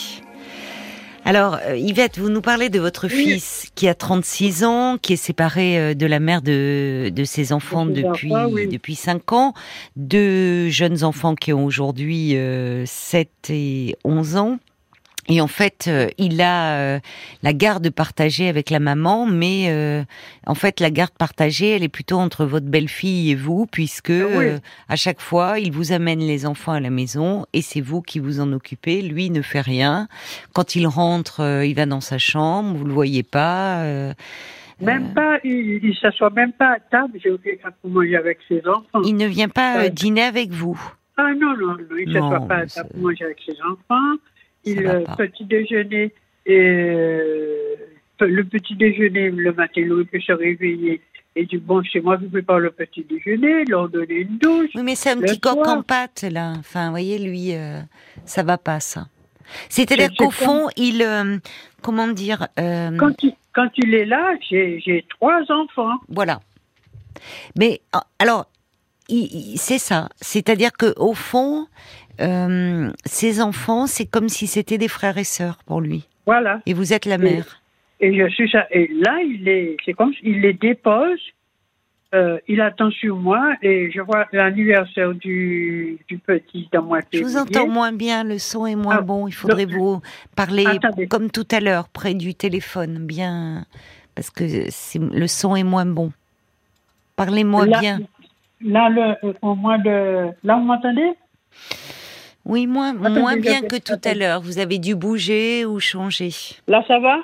Alors, 1.28 1.58
euh, 1.66 1.76
Yvette, 1.76 2.20
vous 2.20 2.30
nous 2.30 2.40
parlez 2.40 2.70
de 2.70 2.80
votre 2.80 3.08
Oui. 3.08 3.24
fils 3.34 3.70
qui 3.76 3.90
a 3.90 3.94
36 3.94 4.64
ans, 4.64 4.98
qui 4.98 5.12
est 5.12 5.18
séparé 5.18 5.78
euh, 5.78 5.94
de 5.94 6.06
la 6.06 6.22
mère 6.22 6.42
de, 6.42 7.12
de 7.14 7.24
ses 7.26 7.52
enfants 7.52 7.86
De 7.86 7.96
ses 7.96 8.04
depuis, 8.04 8.34
enfants, 8.34 8.48
oui. 8.50 8.68
depuis 8.70 8.96
5 8.96 9.34
ans, 9.34 9.54
deux 9.98 10.70
jeunes 10.70 11.04
enfants 11.04 11.36
qui 11.36 11.52
ont 11.52 11.66
aujourd'hui 11.66 12.38
euh, 12.38 12.86
7 12.86 13.30
et 13.50 13.98
11 14.06 14.38
ans. 14.38 14.58
Et 15.30 15.42
en 15.42 15.48
fait, 15.48 15.86
euh, 15.90 16.08
il 16.18 16.40
a 16.42 16.78
euh, 16.78 17.00
la 17.44 17.52
garde 17.52 17.90
partagée 17.90 18.48
avec 18.48 18.70
la 18.70 18.80
maman, 18.80 19.26
mais 19.26 19.66
euh, 19.70 20.04
en 20.46 20.56
fait, 20.56 20.80
la 20.80 20.90
garde 20.90 21.12
partagée, 21.12 21.70
elle 21.76 21.84
est 21.84 21.90
plutôt 21.90 22.16
entre 22.18 22.46
votre 22.46 22.66
belle-fille 22.68 23.32
et 23.32 23.36
vous, 23.36 23.66
puisque 23.66 24.10
Ah 24.10 24.26
oui. 24.38 24.46
euh, 24.46 24.58
à 24.88 24.96
chaque 24.96 25.20
fois, 25.20 25.60
il 25.60 25.72
vous 25.74 25.92
amène 25.92 26.20
les 26.20 26.46
enfants 26.46 26.72
à 26.72 26.80
la 26.80 26.90
maison 26.90 27.46
et 27.52 27.62
c'est 27.62 27.82
vous 27.82 28.02
qui 28.02 28.20
vous 28.20 28.40
en 28.40 28.54
occupez. 28.54 29.02
Lui 29.02 29.30
ne 29.30 29.42
fait 29.42 29.60
rien. 29.60 30.08
Quand 30.54 30.76
il 30.76 30.88
rentre, 30.88 31.42
euh, 31.42 31.66
il 31.66 31.76
va 31.76 31.86
dans 31.86 32.02
sa 32.02 32.18
chambre, 32.18 32.78
vous 32.78 32.86
le 32.86 32.94
voyez 32.94 33.24
pas. 33.24 33.82
euh, 33.84 34.14
Même 34.80 35.14
pas, 35.14 35.40
il 35.44 35.94
s'assoit 36.02 36.30
même 36.30 36.54
pas 36.54 36.74
à 36.76 36.80
table, 36.80 37.20
j'ai 37.22 37.32
oublié 37.32 37.60
quand 37.62 37.72
manger 37.90 38.16
avec 38.16 38.38
ses 38.48 38.62
enfants. 38.66 39.02
il 39.04 39.18
ne 39.18 39.26
vient 39.26 39.50
pas 39.50 39.90
dîner 39.90 40.24
avec 40.24 40.52
vous. 40.52 40.80
Ah 41.18 41.34
non, 41.34 41.58
non, 41.58 41.74
non, 41.74 41.98
il 42.00 42.08
ne 42.10 42.14
s'assoit 42.14 42.48
pas 42.48 42.58
à 42.60 42.66
table 42.68 42.90
manger 42.96 43.26
avec 43.26 43.40
ses 43.46 43.56
enfants. 43.64 44.16
Il 44.72 44.86
euh, 44.88 45.04
petit 45.18 45.46
déjeuner 45.46 46.14
et 46.46 46.60
euh, 46.60 47.76
le 48.22 48.44
petit 48.44 48.76
déjeuner 48.76 49.30
le 49.30 49.52
matin, 49.54 49.82
il 49.82 50.06
peut 50.06 50.20
se 50.20 50.32
réveiller 50.32 51.02
et 51.36 51.46
dit 51.46 51.58
bon, 51.58 51.84
c'est 51.92 52.00
moi 52.02 52.18
qui 52.18 52.26
prépare 52.26 52.60
le 52.60 52.72
petit 52.72 53.04
déjeuner, 53.04 53.64
leur 53.66 53.90
donner 53.90 54.16
une 54.22 54.38
douche. 54.40 54.72
Oui, 54.76 54.82
mais 54.84 54.96
c'est 54.96 55.12
un 55.12 55.20
petit 55.20 55.40
coq 55.40 55.66
en 55.68 55.84
pâte, 55.84 56.26
là. 56.32 56.54
Enfin, 56.58 56.86
vous 56.86 56.92
voyez, 56.92 57.20
lui, 57.20 57.54
euh, 57.54 57.80
ça 58.26 58.42
va 58.44 58.58
pas, 58.58 58.80
ça. 58.80 59.08
C'est-à-dire 59.70 60.10
C'est- 60.10 60.24
qu'au 60.24 60.32
fond, 60.32 60.68
il... 60.76 61.02
euh, 61.04 61.38
comment 61.82 62.08
dire 62.08 62.48
euh, 62.60 62.90
Quand 62.98 63.22
il, 63.24 63.34
quand 63.54 63.70
il 63.78 63.94
est 63.94 64.06
là, 64.06 64.34
j'ai 64.50 65.06
trois 65.10 65.42
enfants. 65.52 65.98
Voilà. 66.10 66.40
Mais 67.58 67.82
euh, 67.96 68.00
alors, 68.20 68.48
c'est 69.56 69.78
ça. 69.80 70.10
C'est-à-dire 70.20 70.72
que 70.74 70.94
au 70.98 71.14
fond, 71.14 71.68
euh, 72.22 72.90
ses 73.06 73.42
enfants, 73.42 73.88
c'est 73.88 74.06
comme 74.06 74.30
si 74.30 74.48
c'était 74.48 74.78
des 74.78 74.88
frères 74.88 75.18
et 75.18 75.24
sœurs 75.24 75.58
pour 75.66 75.82
lui. 75.82 76.08
Voilà. 76.26 76.62
Et 76.66 76.74
vous 76.74 76.94
êtes 76.94 77.06
la 77.06 77.18
mère. 77.18 77.62
Et 78.00 78.14
je 78.18 78.28
suis 78.30 78.50
ça. 78.50 78.66
Et 78.72 78.88
là, 78.94 79.20
il 79.24 79.48
est, 79.48 79.78
c'est 79.86 79.94
comme 79.94 80.14
il 80.24 80.42
les 80.42 80.54
dépose. 80.54 81.20
euh, 82.14 82.38
il 82.48 82.62
attend 82.62 82.90
sur 82.92 83.18
moi 83.18 83.54
et 83.62 83.92
je 83.92 84.00
vois 84.02 84.26
l'anniversaire 84.32 85.14
du, 85.14 85.98
du 86.08 86.18
petit 86.18 86.70
dans 86.72 86.84
moi. 86.84 87.00
Je 87.12 87.22
vous 87.22 87.38
entends 87.38 87.68
moins 87.68 87.92
bien, 87.92 88.24
le 88.24 88.38
son 88.40 88.66
est 88.66 88.76
moins 88.76 88.98
Ah, 89.00 89.02
bon. 89.02 89.28
Il 89.28 89.34
faudrait 89.34 89.66
vous 89.66 90.02
parler 90.36 90.66
Attendez. 90.66 91.08
comme 91.08 91.30
tout 91.32 91.48
à 91.52 91.60
l'heure, 91.60 91.90
près 91.90 92.14
du 92.14 92.34
téléphone, 92.34 93.06
bien, 93.06 93.66
parce 94.16 94.30
que 94.30 94.44
le 94.44 95.28
son 95.28 95.56
est 95.56 95.64
moins 95.64 95.86
bon. 95.86 96.12
Parlez-moi 97.16 97.66
bien. 97.66 98.00
Là, 98.62 98.90
le, 98.90 99.36
au 99.42 99.56
mois 99.56 99.78
de. 99.78 100.30
Là, 100.44 100.56
vous 100.58 100.66
m'entendez? 100.66 101.12
Oui, 102.48 102.66
moins, 102.66 102.94
moins 102.94 103.36
bien 103.38 103.62
que 103.62 103.76
tout 103.76 104.00
à 104.04 104.14
l'heure. 104.14 104.42
Vous 104.42 104.58
avez 104.58 104.80
dû 104.80 104.96
bouger 104.96 105.66
ou 105.66 105.80
changer. 105.80 106.32
Là, 106.68 106.84
ça 106.88 106.98
va? 107.00 107.18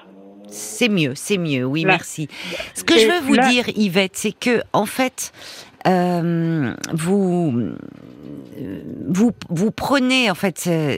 C'est 0.50 0.90
mieux, 0.90 1.14
c'est 1.16 1.38
mieux, 1.38 1.64
oui, 1.66 1.82
Là. 1.84 1.94
merci. 1.94 2.28
Ce 2.76 2.84
que 2.84 2.98
je 3.00 3.08
veux 3.08 3.20
vous 3.22 3.34
là- 3.34 3.48
dire, 3.50 3.66
Yvette, 3.76 4.16
c'est 4.16 4.34
que, 4.38 4.62
en 4.74 4.86
fait, 4.86 5.32
euh, 5.88 6.74
vous, 6.94 7.54
euh, 8.60 8.82
vous, 9.08 9.32
vous 9.50 9.72
prenez, 9.72 10.30
en 10.30 10.36
fait, 10.36 10.66
euh, 10.68 10.98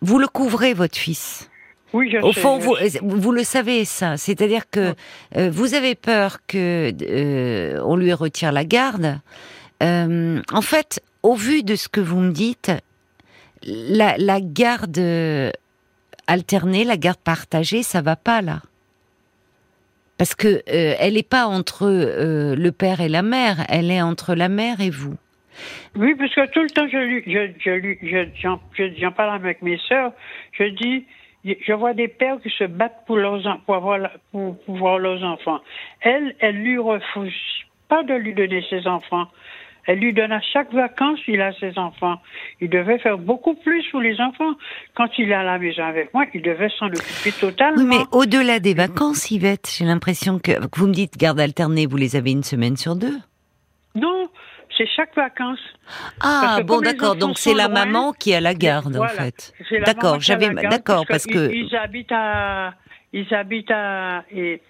vous 0.00 0.18
le 0.18 0.28
couvrez, 0.28 0.72
votre 0.72 0.96
fils. 0.96 1.50
Oui, 1.92 2.10
je 2.12 2.18
Au 2.18 2.32
sais, 2.32 2.40
fond, 2.40 2.60
je 2.60 2.64
vous, 2.66 2.76
sais. 2.76 3.00
vous 3.02 3.32
le 3.32 3.42
savez, 3.44 3.84
ça. 3.84 4.16
C'est-à-dire 4.16 4.70
que 4.70 4.94
euh, 5.36 5.50
vous 5.50 5.74
avez 5.74 5.94
peur 5.94 6.38
que 6.46 6.92
euh, 7.02 7.82
on 7.84 7.96
lui 7.96 8.12
retire 8.12 8.52
la 8.52 8.64
garde. 8.64 9.18
Euh, 9.82 10.40
en 10.52 10.62
fait, 10.62 11.00
au 11.22 11.34
vu 11.34 11.62
de 11.62 11.76
ce 11.76 11.88
que 11.88 12.00
vous 12.00 12.20
me 12.20 12.30
dites, 12.32 12.70
la, 13.62 14.40
garde 14.40 14.98
euh, 14.98 15.50
alternée, 16.26 16.84
la 16.84 16.96
garde 16.96 17.18
partagée, 17.18 17.82
ça 17.82 18.02
va 18.02 18.16
pas 18.16 18.42
là. 18.42 18.60
Parce 20.18 20.34
que 20.34 20.48
euh, 20.48 20.94
elle 20.98 21.14
n'est 21.14 21.22
pas 21.22 21.46
entre 21.46 21.86
euh, 21.86 22.56
le 22.56 22.72
père 22.72 23.00
et 23.00 23.08
la 23.08 23.22
mère, 23.22 23.64
elle 23.68 23.90
est 23.90 24.02
entre 24.02 24.34
la 24.34 24.48
mère 24.48 24.80
et 24.80 24.90
vous. 24.90 25.14
Oui, 25.96 26.14
parce 26.16 26.34
que 26.34 26.46
tout 26.50 26.62
le 26.62 26.70
temps, 26.70 26.88
je 26.88 27.22
je, 27.26 28.28
j'en, 28.40 28.60
je- 28.76 28.94
j'en 29.00 29.12
parle 29.12 29.34
avec 29.34 29.62
mes 29.62 29.78
sœurs. 29.88 30.12
Je 30.52 30.64
dis, 30.64 31.04
je 31.44 31.72
vois 31.72 31.94
des 31.94 32.08
pères 32.08 32.40
qui 32.40 32.50
se 32.50 32.64
battent 32.64 33.04
pour 33.06 33.16
leurs, 33.16 33.60
pour 33.64 33.76
avoir, 33.76 34.10
pour, 34.32 34.98
leurs 34.98 35.22
enfants. 35.22 35.60
Elle, 36.00 36.34
elle 36.40 36.56
lui 36.56 36.78
refuse 36.78 37.32
pas 37.88 38.02
de 38.02 38.14
lui 38.14 38.34
donner 38.34 38.64
ses 38.68 38.86
enfants. 38.86 39.28
Elle 39.88 40.00
lui 40.00 40.12
donne 40.12 40.32
à 40.32 40.40
chaque 40.42 40.70
vacances, 40.74 41.18
il 41.26 41.40
a 41.40 41.54
ses 41.54 41.78
enfants. 41.78 42.20
Il 42.60 42.68
devait 42.68 42.98
faire 42.98 43.16
beaucoup 43.16 43.54
plus 43.54 43.82
pour 43.90 44.00
les 44.00 44.20
enfants. 44.20 44.52
Quand 44.94 45.08
il 45.16 45.30
est 45.30 45.34
à 45.34 45.42
la 45.42 45.58
maison 45.58 45.82
avec 45.82 46.12
moi, 46.12 46.26
il 46.34 46.42
devait 46.42 46.68
s'en 46.78 46.88
occuper 46.88 47.32
totalement. 47.32 47.78
Oui, 47.78 47.86
mais 47.86 48.04
au-delà 48.12 48.60
des 48.60 48.74
vacances, 48.74 49.30
Yvette, 49.30 49.74
j'ai 49.78 49.86
l'impression 49.86 50.40
que, 50.40 50.52
vous 50.76 50.88
me 50.88 50.92
dites 50.92 51.16
garde 51.16 51.40
alternée, 51.40 51.86
vous 51.86 51.96
les 51.96 52.16
avez 52.16 52.32
une 52.32 52.42
semaine 52.42 52.76
sur 52.76 52.96
deux. 52.96 53.16
Non, 53.94 54.28
c'est 54.76 54.86
chaque 54.94 55.16
vacances. 55.16 55.58
Ah 56.20 56.58
bon 56.66 56.82
d'accord 56.82 57.16
donc 57.16 57.38
c'est 57.38 57.54
la 57.54 57.68
loin, 57.68 57.86
maman 57.86 58.12
qui 58.12 58.34
a 58.34 58.42
la 58.42 58.52
garde 58.52 58.94
Voilà. 58.94 59.10
en 59.10 59.16
fait. 59.16 59.54
D'accord, 59.86 60.20
j'avais 60.20 60.50
d'accord 60.50 61.06
parce 61.08 61.24
que 61.24 61.50
ils, 61.50 61.74
habitent 61.74 62.12
à 62.12 62.74
ils 63.14 63.32
habitent 63.32 63.70
à 63.70 64.22
et, 64.30 64.60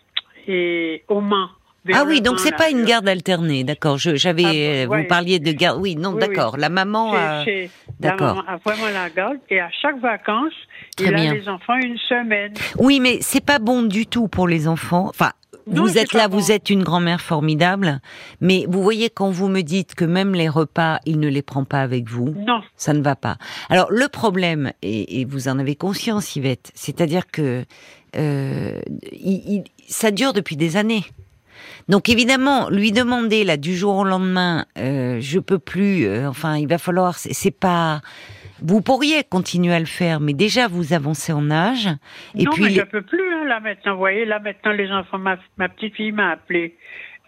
et 0.47 1.03
au 1.09 1.21
Mans. 1.21 1.49
Ah 1.95 2.05
oui 2.07 2.21
donc 2.21 2.39
c'est 2.41 2.55
pas 2.57 2.71
une 2.71 2.85
garde 2.85 3.09
alternée 3.09 3.65
d'accord 3.65 3.97
je 3.99 4.15
j'avais 4.17 4.85
Ah, 4.85 4.89
ouais. 4.91 5.03
vous 5.03 5.09
parliez 5.09 5.39
de 5.39 5.53
garde 5.53 5.81
oui 5.81 5.97
non 5.97 6.13
Oui, 6.15 6.21
d'accord 6.21 6.55
oui. 6.55 6.61
la 6.61 6.69
maman 6.69 7.15
a... 7.15 7.45
d'accord. 8.01 8.37
maman 8.37 8.49
a 8.49 8.57
vraiment 8.59 8.89
la 8.93 9.09
garde 9.11 9.39
et 9.49 9.61
à 9.61 9.71
chaque 9.81 9.99
vacances, 10.01 10.53
Très 10.97 11.07
il 11.07 11.15
bien. 11.15 11.31
a 11.31 11.35
les 11.35 11.49
enfants 11.49 11.77
une 11.83 11.97
semaine. 12.09 12.53
oui 12.79 13.01
mais 13.01 13.19
c'est 13.21 13.45
pas 13.45 13.59
bon 13.59 13.83
du 13.83 14.07
tout 14.07 14.29
pour 14.29 14.47
les 14.49 14.67
enfants 14.69 15.07
enfin 15.09 15.33
Non, 15.67 15.83
vous 15.83 15.99
êtes 15.99 16.13
là, 16.15 16.29
bon. 16.29 16.37
vous 16.39 16.51
êtes 16.51 16.69
une 16.71 16.83
grand-mère 16.83 17.21
formidable, 17.21 18.01
mais 18.41 18.65
vous 18.69 18.83
voyez 18.83 19.09
quand 19.11 19.31
vous 19.31 19.49
me 19.49 19.61
dites 19.63 19.95
que 19.95 20.05
même 20.07 20.35
les 20.35 20.49
repas, 20.49 20.99
il 21.05 21.21
ne 21.21 21.29
les 21.29 21.43
prend 21.43 21.65
pas 21.65 21.81
avec 21.83 22.09
vous, 22.09 22.35
Non, 22.47 22.61
ça 22.77 22.93
ne 22.95 23.03
va 23.03 23.17
pas. 23.17 23.37
Alors 23.69 23.89
le 23.91 24.09
problème, 24.09 24.73
et, 24.83 25.21
et 25.21 25.25
vous 25.27 25.47
en 25.49 25.59
avez 25.59 25.77
conscience, 25.77 26.37
Yvette, 26.37 26.71
c'est-à-dire 26.75 27.27
que 27.31 27.65
euh, 28.17 28.81
il- 29.13 29.43
il- 29.57 29.65
ça 29.87 30.11
dure 30.11 30.33
depuis 30.33 30.57
des 30.57 30.77
années. 30.79 31.05
Donc 31.89 32.09
évidemment, 32.09 32.69
lui 32.71 32.93
demander 32.93 33.45
là 33.45 33.57
du 33.57 33.75
jour 33.75 33.97
au 33.97 34.05
lendemain, 34.05 34.67
euh, 34.79 35.19
je 35.21 35.39
peux 35.39 35.59
plus. 35.59 36.05
euh, 36.07 36.29
enfin, 36.29 36.57
il 36.57 36.69
va 36.69 36.79
falloir. 36.79 37.15
C'est 37.19 37.51
pas. 37.59 38.01
Vous 38.61 38.83
pourriez 38.83 39.23
continuer 39.25 39.73
à 39.73 39.79
le 39.81 39.87
faire, 39.87 40.19
mais 40.21 40.33
déjà 40.35 40.67
vous 40.69 40.93
avancez 40.93 41.33
en 41.33 41.51
âge. 41.51 41.89
Et 42.37 42.43
non, 42.45 42.51
puis 42.53 42.65
mais 42.65 42.69
les- 42.71 42.75
je 42.75 42.83
peux 42.83 43.03
plus 43.03 43.33
hein, 43.33 43.45
là 43.47 43.61
maintenant. 43.61 43.93
Vous 43.93 43.99
voyez, 44.01 44.25
là 44.25 44.39
maintenant 44.41 44.73
les 44.73 44.91
enfants, 44.91 45.19
ma, 45.19 45.39
ma 45.57 45.69
petite 45.69 45.95
fille 45.95 46.13
m'a 46.13 46.31
appelé 46.33 46.77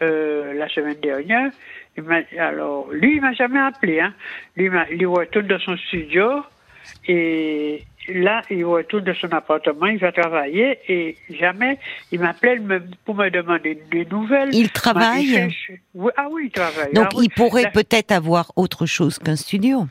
euh, 0.03 0.53
la 0.55 0.69
semaine 0.69 0.99
dernière. 1.01 1.51
Il 1.97 2.03
m'a- 2.03 2.21
alors 2.39 2.89
lui, 2.93 3.17
il 3.17 3.21
m'a 3.21 3.33
jamais 3.33 3.61
appelé. 3.61 4.01
Hein. 4.01 4.13
Lui, 4.57 4.65
il 4.67 4.71
m'a- 4.73 4.91
il 4.91 5.07
retourne 5.07 5.47
de 5.47 5.59
son 5.59 5.77
studio 5.77 6.43
et 7.07 7.83
là, 8.09 8.43
il 8.51 8.65
retourne 8.65 9.05
de 9.05 9.13
son 9.15 9.29
appartement. 9.33 9.87
Il 9.87 9.99
va 9.99 10.11
travailler 10.13 10.79
et 10.89 11.17
jamais 11.31 11.79
il 12.13 12.21
m'appelait 12.21 12.59
me- 12.59 12.83
pour 13.05 13.15
me 13.15 13.31
demander 13.31 13.81
des 13.91 14.05
nouvelles. 14.07 14.51
il 14.53 14.71
travaille. 14.71 15.49
Oui, 15.95 16.11
ah 16.17 16.27
oui, 16.31 16.45
il 16.47 16.51
travaille. 16.51 16.93
Donc 16.93 17.09
Ah 17.13 17.17
oui. 17.17 17.27
il 17.27 17.31
pourrait 17.31 17.63
La- 17.65 17.71
peut-être 17.71 18.13
avoir 18.13 18.53
autre 18.57 18.87
chose 18.87 19.19
qu'un 19.19 19.37
studio. 19.37 19.87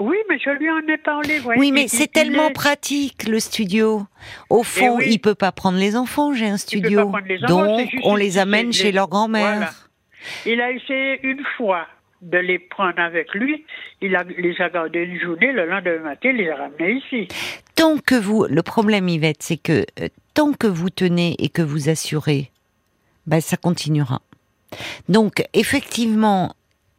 Oui, 0.00 0.16
mais 0.28 0.38
je 0.38 0.50
lui 0.50 0.70
en 0.70 0.78
ai 0.86 0.96
parlé. 0.96 1.38
voyez. 1.40 1.58
Oui, 1.60 1.72
mais 1.72 1.84
Il- 1.84 1.88
c'est 1.88 2.04
il 2.04 2.08
tellement 2.08 2.48
est- 2.48 2.52
pratique 2.52 3.24
le 3.26 3.40
studio. 3.40 4.06
Au 4.48 4.62
fond, 4.62 4.98
oui. 4.98 5.06
il 5.08 5.18
peut 5.18 5.34
pas 5.34 5.50
prendre 5.50 5.78
les 5.78 5.96
enfants. 5.96 6.32
J'ai 6.34 6.46
un 6.46 6.50
Il 6.50 6.50
peut 6.50 6.56
pas 6.56 6.58
studio, 6.58 7.00
enfants, 7.00 7.76
donc 7.78 7.90
on 8.04 8.14
les 8.14 8.38
amène 8.38 8.72
chez 8.72 8.92
leur 8.92 9.08
grand-mère. 9.08 9.56
Voilà. 9.56 9.70
Il 10.46 10.60
a 10.60 10.70
essayé 10.70 11.18
une 11.24 11.42
fois 11.56 11.86
de 12.22 12.38
les 12.38 12.58
prendre 12.58 12.98
avec 13.00 13.34
lui. 13.34 13.64
Il 14.00 14.16
a, 14.16 14.24
les 14.24 14.60
a 14.60 14.68
gardés 14.68 15.00
une 15.00 15.20
journée. 15.20 15.52
Le 15.52 15.66
lendemain 15.66 16.10
matin, 16.10 16.30
il 16.30 16.36
les 16.36 16.50
a 16.50 16.56
ramenés 16.56 17.02
ici. 17.04 17.28
tant 17.74 17.98
que 17.98 18.14
vous, 18.14 18.44
le 18.48 18.62
problème, 18.62 19.08
Yvette, 19.08 19.42
c'est 19.42 19.56
que 19.56 19.84
euh, 20.00 20.08
tant 20.34 20.52
que 20.52 20.66
vous 20.66 20.90
tenez 20.90 21.36
et 21.38 21.48
que 21.48 21.62
vous 21.62 21.88
assurez, 21.88 22.50
ben, 23.26 23.40
ça 23.40 23.56
continuera. 23.56 24.22
Donc, 25.08 25.44
effectivement, 25.54 26.54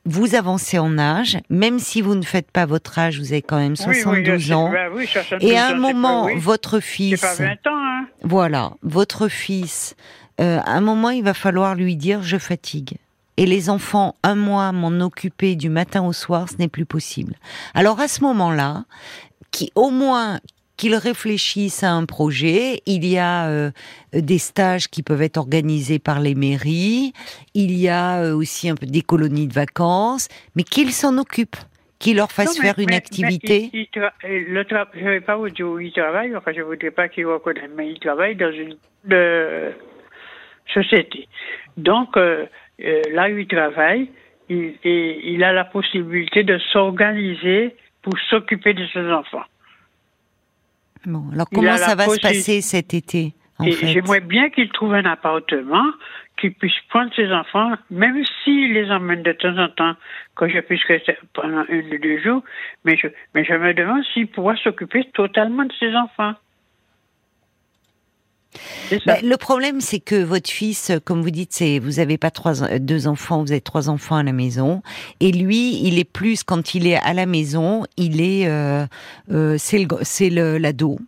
vous 0.05 0.35
avancez 0.35 0.79
en 0.79 0.97
âge, 0.97 1.37
même 1.49 1.79
si 1.79 2.01
vous 2.01 2.15
ne 2.15 2.23
faites 2.23 2.49
pas 2.51 2.65
votre 2.65 2.97
âge, 2.97 3.19
vous 3.19 3.31
avez 3.31 3.41
quand 3.41 3.59
même 3.59 3.75
72 3.75 4.51
ans. 4.53 4.71
Bah 4.71 4.87
et 5.41 5.57
à 5.57 5.67
un 5.67 5.75
moment, 5.75 6.29
votre 6.35 6.79
fils. 6.79 7.21
Pas 7.21 7.35
20 7.35 7.45
ans, 7.45 7.57
hein. 7.73 8.07
Voilà, 8.23 8.71
votre 8.81 9.27
fils, 9.27 9.95
euh, 10.39 10.59
à 10.59 10.71
un 10.71 10.81
moment, 10.81 11.09
il 11.09 11.23
va 11.23 11.33
falloir 11.33 11.75
lui 11.75 11.95
dire 11.95 12.23
je 12.23 12.37
fatigue. 12.37 12.97
Et 13.39 13.45
les 13.45 13.69
enfants, 13.69 14.15
un 14.21 14.35
mois 14.35 14.73
m'en 14.73 14.99
occuper 14.99 15.55
du 15.55 15.69
matin 15.69 16.05
au 16.05 16.11
soir, 16.11 16.49
ce 16.49 16.57
n'est 16.57 16.67
plus 16.67 16.85
possible. 16.85 17.35
Alors 17.73 18.01
à 18.01 18.09
ce 18.09 18.21
moment-là, 18.23 18.83
qui 19.49 19.71
au 19.75 19.91
moins 19.91 20.39
qu'ils 20.75 20.95
réfléchissent 20.95 21.83
à 21.83 21.91
un 21.91 22.05
projet. 22.05 22.81
Il 22.85 23.05
y 23.05 23.17
a 23.17 23.49
euh, 23.49 23.71
des 24.13 24.37
stages 24.37 24.89
qui 24.89 25.03
peuvent 25.03 25.21
être 25.21 25.37
organisés 25.37 25.99
par 25.99 26.19
les 26.21 26.35
mairies. 26.35 27.11
Il 27.53 27.77
y 27.77 27.87
a 27.89 28.23
euh, 28.23 28.33
aussi 28.33 28.69
un 28.69 28.75
peu 28.75 28.85
des 28.85 29.01
colonies 29.01 29.47
de 29.47 29.53
vacances, 29.53 30.27
mais 30.55 30.63
qu'ils 30.63 30.91
s'en 30.91 31.17
occupent, 31.17 31.57
qu'ils 31.97 32.17
leur 32.17 32.31
fassent 32.31 32.59
faire 32.59 32.79
une 32.79 32.93
activité. 32.93 33.69
il, 33.73 33.87
le 34.23 34.65
je 34.93 34.99
ne 34.99 35.09
vais 35.09 35.21
pas 35.21 35.35
vous 35.37 35.49
dire 35.49 35.67
où 35.67 35.79
il 35.79 35.93
travaille, 35.93 36.35
enfin 36.35 36.51
je 36.53 36.59
ne 36.59 36.65
voudrais 36.65 36.91
pas 36.91 37.07
qu'il 37.07 37.25
reconnaisse, 37.25 37.69
mais 37.75 37.91
il 37.91 37.99
travaille 37.99 38.35
dans 38.35 38.51
une 38.51 38.77
société. 40.73 41.27
Donc 41.77 42.17
euh, 42.83 43.01
là 43.11 43.29
où 43.29 43.37
il 43.37 43.47
travaille, 43.47 44.09
il, 44.49 44.73
il 44.83 45.43
a 45.43 45.53
la 45.53 45.65
possibilité 45.65 46.43
de 46.43 46.57
s'organiser 46.71 47.75
pour 48.01 48.13
s'occuper 48.29 48.73
de 48.73 48.85
ses 48.87 49.11
enfants. 49.11 49.43
Bon, 51.05 51.23
alors 51.33 51.47
comment 51.53 51.77
ça 51.77 51.95
va 51.95 52.05
se 52.07 52.19
passer 52.19 52.61
cet 52.61 52.93
été 52.93 53.33
J'aimerais 53.61 54.21
bien 54.21 54.49
qu'il 54.49 54.69
trouve 54.69 54.93
un 54.93 55.05
appartement, 55.05 55.85
qu'il 56.37 56.53
puisse 56.53 56.79
prendre 56.89 57.13
ses 57.13 57.31
enfants, 57.31 57.73
même 57.89 58.23
s'il 58.43 58.73
les 58.73 58.89
emmène 58.89 59.21
de 59.21 59.33
temps 59.33 59.57
en 59.57 59.67
temps, 59.67 59.95
que 60.35 60.47
je 60.47 60.59
puisse 60.59 60.83
rester 60.85 61.17
pendant 61.33 61.65
un 61.69 61.79
ou 61.79 61.97
deux 61.97 62.21
jours, 62.21 62.41
mais 62.85 62.95
je, 62.95 63.07
mais 63.35 63.43
je 63.43 63.53
me 63.53 63.73
demande 63.73 64.03
s'il 64.13 64.27
pourra 64.27 64.55
s'occuper 64.57 65.03
totalement 65.13 65.65
de 65.65 65.73
ses 65.77 65.93
enfants. 65.93 66.33
Bah, 69.05 69.17
le 69.21 69.37
problème, 69.37 69.79
c'est 69.81 69.99
que 69.99 70.15
votre 70.15 70.49
fils, 70.49 70.91
comme 71.05 71.21
vous 71.21 71.29
dites, 71.29 71.53
c'est 71.53 71.79
vous 71.79 71.99
avez 71.99 72.17
pas 72.17 72.31
trois, 72.31 72.53
deux 72.79 73.07
enfants, 73.07 73.43
vous 73.43 73.51
avez 73.51 73.61
trois 73.61 73.89
enfants 73.89 74.15
à 74.15 74.23
la 74.23 74.31
maison, 74.31 74.81
et 75.19 75.31
lui, 75.31 75.81
il 75.83 75.99
est 75.99 76.03
plus 76.03 76.43
quand 76.43 76.73
il 76.73 76.87
est 76.87 76.97
à 76.97 77.13
la 77.13 77.25
maison, 77.25 77.85
il 77.97 78.21
est, 78.21 78.47
euh, 78.47 78.85
euh, 79.31 79.57
c'est 79.59 80.29
l'ado. 80.29 80.99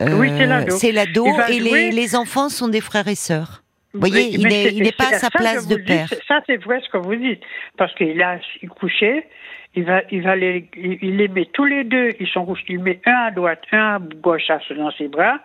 Euh, 0.00 0.18
oui, 0.18 0.30
c'est 0.36 0.46
l'ado. 0.46 0.78
C'est 0.78 0.92
l'ado, 0.92 1.26
et 1.50 1.60
les, 1.60 1.90
les, 1.90 2.16
enfants 2.16 2.48
sont 2.48 2.68
des 2.68 2.80
frères 2.80 3.08
et 3.08 3.14
sœurs. 3.14 3.59
Vous 3.92 4.00
voyez, 4.00 4.34
il 4.34 4.82
n'est 4.82 4.92
pas 4.92 5.08
à 5.14 5.18
sa 5.18 5.30
place 5.30 5.66
de 5.66 5.76
père. 5.76 6.08
ça, 6.28 6.40
c'est 6.46 6.56
vrai 6.58 6.80
ce 6.84 6.88
que 6.90 6.98
vous 6.98 7.16
dites, 7.16 7.42
parce 7.76 7.92
qu'il 7.94 8.22
a 8.22 8.38
couché, 8.78 9.26
il 9.74 9.84
va, 9.84 10.02
il 10.10 10.22
va 10.22 10.34
les, 10.34 10.68
il 10.74 11.16
les 11.16 11.28
met 11.28 11.46
tous 11.52 11.64
les 11.64 11.84
deux, 11.84 12.10
ils 12.18 12.26
sont 12.28 12.44
rouges, 12.44 12.62
il 12.68 12.80
met 12.80 13.00
un 13.06 13.26
à 13.26 13.30
droite, 13.30 13.62
un 13.70 13.96
à 13.96 13.98
gauche 13.98 14.48
dans 14.76 14.90
ses 14.92 15.06
bras, 15.06 15.38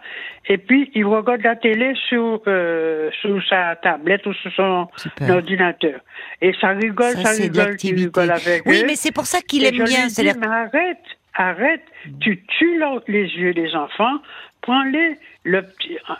et 0.47 0.58
puis 0.58 0.91
il 0.95 1.05
regarde 1.05 1.41
la 1.43 1.55
télé 1.55 1.93
sur, 2.10 2.41
euh, 2.47 3.12
sur 3.21 3.39
sa 3.47 3.75
tablette 3.75 4.25
ou 4.25 4.34
sur 4.34 4.51
son 4.53 4.88
ordinateur. 5.29 5.99
Et 6.41 6.53
ça 6.60 6.69
rigole, 6.69 7.13
ça, 7.17 7.31
rigole, 7.31 7.77
il 7.84 7.95
rigole 7.95 8.31
avec 8.31 8.63
Oui, 8.65 8.84
mais 8.86 8.95
c'est 8.95 9.12
pour 9.13 9.25
ça 9.25 9.41
qu'il 9.41 9.63
aime 9.63 9.84
bien. 9.84 10.08
Dis, 10.08 10.23
mais 10.23 10.47
arrête, 10.47 11.05
arrête, 11.36 11.84
tu 12.19 12.43
tues 12.58 12.81
les 13.08 13.27
yeux 13.27 13.53
des 13.53 13.75
enfants, 13.75 14.17
prends-les, 14.65 15.17
le 15.43 15.63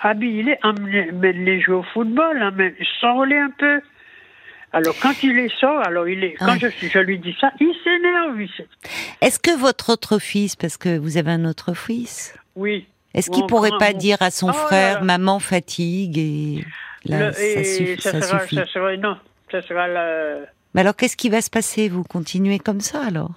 habille-les, 0.02 0.58
emmène-les 0.64 1.62
jouer 1.62 1.76
au 1.76 1.84
football, 1.84 2.54
sors-les 3.02 3.38
un 3.38 3.52
peu. 3.58 3.82
Alors 4.72 4.96
quand 5.02 5.24
il 5.24 5.36
les 5.36 5.50
sort, 5.60 5.80
alors 5.86 6.08
il 6.08 6.24
est, 6.24 6.34
quand 6.34 6.60
je, 6.60 6.68
je, 6.68 7.00
lui 7.00 7.18
dis 7.18 7.36
ça, 7.40 7.52
il 7.60 7.74
s'énerve. 7.84 8.40
Est-ce 9.22 9.40
que 9.40 9.58
votre 9.58 9.92
autre 9.92 10.20
fils, 10.20 10.56
parce 10.56 10.78
que 10.78 10.98
vous 10.98 11.18
avez 11.18 11.32
un 11.32 11.46
autre 11.46 11.74
fils 11.74 12.38
Oui. 12.56 12.86
Est-ce 13.14 13.32
qu'il 13.32 13.46
pourrait 13.46 13.78
pas 13.80 13.94
dire 13.94 14.18
à 14.20 14.30
son 14.30 14.50
oh 14.50 14.54
frère, 14.54 15.04
maman 15.04 15.40
fatigue 15.40 16.18
et 16.18 16.66
là, 17.06 17.32
ça, 17.32 17.64
suffit, 17.64 18.02
ça, 18.02 18.22
sera, 18.22 18.40
suffit. 18.42 18.56
ça 18.56 18.66
sera, 18.66 18.98
non, 18.98 19.18
ça 19.52 19.62
sera 19.62 19.88
la... 19.88 20.40
Mais 20.74 20.82
alors 20.82 20.96
qu'est-ce 20.96 21.16
qui 21.16 21.30
va 21.30 21.42
se 21.42 21.50
passer? 21.50 21.88
Vous 21.88 22.04
continuez 22.04 22.60
comme 22.60 22.82
ça 22.82 23.02
alors? 23.06 23.32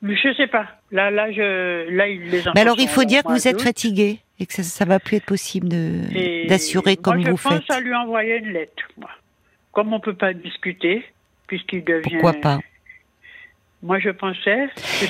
Mais 0.00 0.14
je 0.16 0.32
sais 0.34 0.46
pas. 0.46 0.66
Là, 0.92 1.10
là, 1.10 1.32
je, 1.32 1.90
là, 1.90 2.06
les 2.06 2.42
Mais 2.54 2.60
alors 2.60 2.78
il 2.78 2.88
faut 2.88 3.02
dire 3.02 3.24
que 3.24 3.32
vous 3.32 3.48
êtes 3.48 3.60
fatigué 3.60 4.20
et 4.40 4.46
que 4.46 4.54
ça, 4.54 4.62
ça 4.62 4.84
va 4.84 5.00
plus 5.00 5.16
être 5.16 5.26
possible 5.26 5.68
de 5.68 6.46
d'assurer 6.48 6.96
comme 6.96 7.22
vous 7.22 7.36
faites. 7.36 7.52
Je 7.52 7.58
pense 7.66 7.76
à 7.76 7.80
lui 7.80 7.94
envoyer 7.94 8.36
une 8.38 8.52
lettre. 8.52 8.84
Moi 8.96 9.10
comme 9.78 9.92
on 9.92 9.98
ne 9.98 10.02
peut 10.02 10.16
pas 10.16 10.32
discuter, 10.32 11.04
puisqu'il 11.46 11.84
devient. 11.84 12.10
Pourquoi 12.10 12.32
pas? 12.32 12.58
Moi, 13.80 14.00
je 14.00 14.10
pensais. 14.10 14.68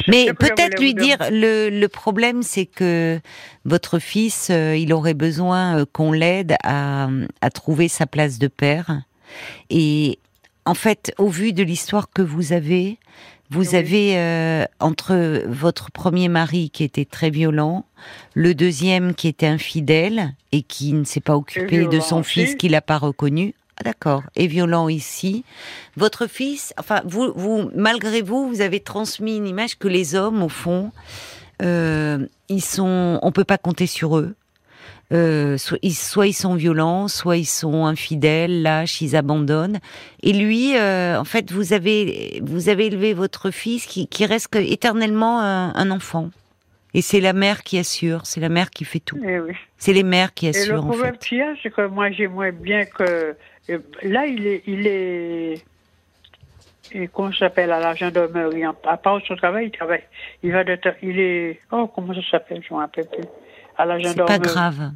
Mais 0.09 0.27
peut-être 0.35 0.79
lui 0.79 0.93
dire 0.93 1.17
le, 1.31 1.71
le 1.71 1.89
problème, 1.89 2.43
c'est 2.43 2.67
que 2.67 3.19
votre 3.65 3.99
fils, 3.99 4.51
euh, 4.51 4.77
il 4.77 4.93
aurait 4.93 5.15
besoin 5.15 5.79
euh, 5.79 5.85
qu'on 5.91 6.13
l'aide 6.13 6.57
à, 6.65 7.09
à 7.41 7.49
trouver 7.49 7.89
sa 7.89 8.07
place 8.07 8.39
de 8.39 8.47
père. 8.47 9.05
Et 9.71 10.19
en 10.67 10.75
fait, 10.75 11.15
au 11.17 11.29
vu 11.29 11.55
de 11.55 11.63
l'histoire 11.63 12.11
que 12.11 12.21
vous 12.21 12.53
avez, 12.53 12.99
vous 13.51 13.75
avez 13.75 14.19
euh, 14.19 14.65
entre 14.79 15.45
votre 15.47 15.91
premier 15.91 16.29
mari 16.29 16.71
qui 16.71 16.85
était 16.85 17.05
très 17.05 17.31
violent, 17.31 17.87
le 18.35 18.55
deuxième 18.55 19.15
qui 19.15 19.29
était 19.29 19.47
infidèle 19.47 20.35
et 20.53 20.63
qui 20.63 20.93
ne 20.93 21.05
s'est 21.05 21.21
pas 21.21 21.37
occupé 21.37 21.87
de 21.87 22.01
son 22.01 22.23
fils, 22.23 22.55
qu'il 22.57 22.73
n'a 22.73 22.81
pas 22.81 22.99
reconnu. 22.99 23.55
Ah, 23.79 23.85
d'accord. 23.85 24.23
Et 24.37 24.49
violent 24.49 24.89
ici. 24.89 25.45
Votre 25.97 26.27
fils, 26.27 26.75
enfin, 26.79 27.01
vous, 27.05 27.33
vous, 27.37 27.71
malgré 27.75 28.23
vous, 28.23 28.49
vous 28.49 28.61
avez 28.61 28.81
transmis 28.81 29.37
une 29.37 29.47
image 29.47 29.79
que 29.79 29.89
les 29.89 30.15
hommes, 30.15 30.43
au 30.43 30.49
fond, 30.49 30.91
euh, 31.63 32.27
ils 32.49 32.63
sont, 32.63 33.19
on 33.23 33.33
peut 33.33 33.45
pas 33.45 33.59
compter 33.59 33.87
sur 33.87 34.19
eux. 34.19 34.35
Euh, 35.13 35.57
soit, 35.57 35.79
ils, 35.83 35.95
soit, 35.95 36.27
ils, 36.27 36.35
sont 36.35 36.55
violents, 36.55 37.09
soit 37.09 37.39
ils 37.39 37.47
sont 37.47 37.87
infidèles, 37.87 38.63
lâches, 38.63 39.01
ils 39.01 39.17
abandonnent. 39.17 39.79
Et 40.23 40.33
lui, 40.33 40.77
euh, 40.77 41.19
en 41.19 41.25
fait, 41.25 41.51
vous 41.51 41.73
avez, 41.73 42.41
vous 42.43 42.69
avez 42.69 42.87
élevé 42.87 43.15
votre 43.15 43.51
fils 43.51 43.87
qui, 43.87 44.07
qui 44.07 44.27
reste 44.27 44.55
éternellement 44.57 45.41
un, 45.41 45.91
enfant. 45.91 46.31
Et 46.95 47.03
c'est 47.03 47.21
la 47.21 47.33
mère 47.33 47.63
qui 47.63 47.79
assure, 47.79 48.27
c'est 48.27 48.41
la 48.41 48.49
mère 48.49 48.71
qui 48.71 48.85
fait 48.85 49.01
tout. 49.01 49.19
Eh 49.27 49.41
oui. 49.41 49.53
C'est 49.79 49.93
les 49.93 50.03
mères 50.03 50.35
qui 50.35 50.49
assurent. 50.49 50.83
Et 50.83 50.89
le 50.89 50.93
problème 50.93 51.17
qu'il 51.19 51.39
y 51.39 51.43
a, 51.43 51.55
c'est 51.63 51.71
que 51.71 51.87
moi 51.87 52.11
j'aimerais 52.11 52.53
bien 52.53 52.85
que 52.85 53.37
là, 54.03 54.27
il 54.27 54.47
est, 54.47 54.63
il 54.67 54.87
est, 54.87 55.65
et 56.93 57.09
qu'on 57.09 57.33
s'appelle 57.33 57.73
à 57.73 57.81
la 57.81 57.95
gendarmerie. 57.95 58.65
À 58.65 58.97
part 58.97 59.21
son 59.27 59.37
travail, 59.37 59.67
il 59.67 59.71
travaille. 59.71 60.05
Il 60.43 60.53
va 60.53 60.65
de, 60.65 60.79
il 61.03 61.21
est, 61.21 61.61
oh, 61.71 61.87
comment 61.87 62.15
ça 62.15 62.21
s'appelle, 62.31 62.63
je 62.67 62.73
ne 62.73 62.79
me 62.79 62.83
rappelle 62.83 63.07
plus. 63.07 63.25
À 63.79 63.87
la 63.87 63.99
gendarmerie. 63.99 64.35
C'est 64.35 64.39
pas 64.39 64.39
grave. 64.39 64.93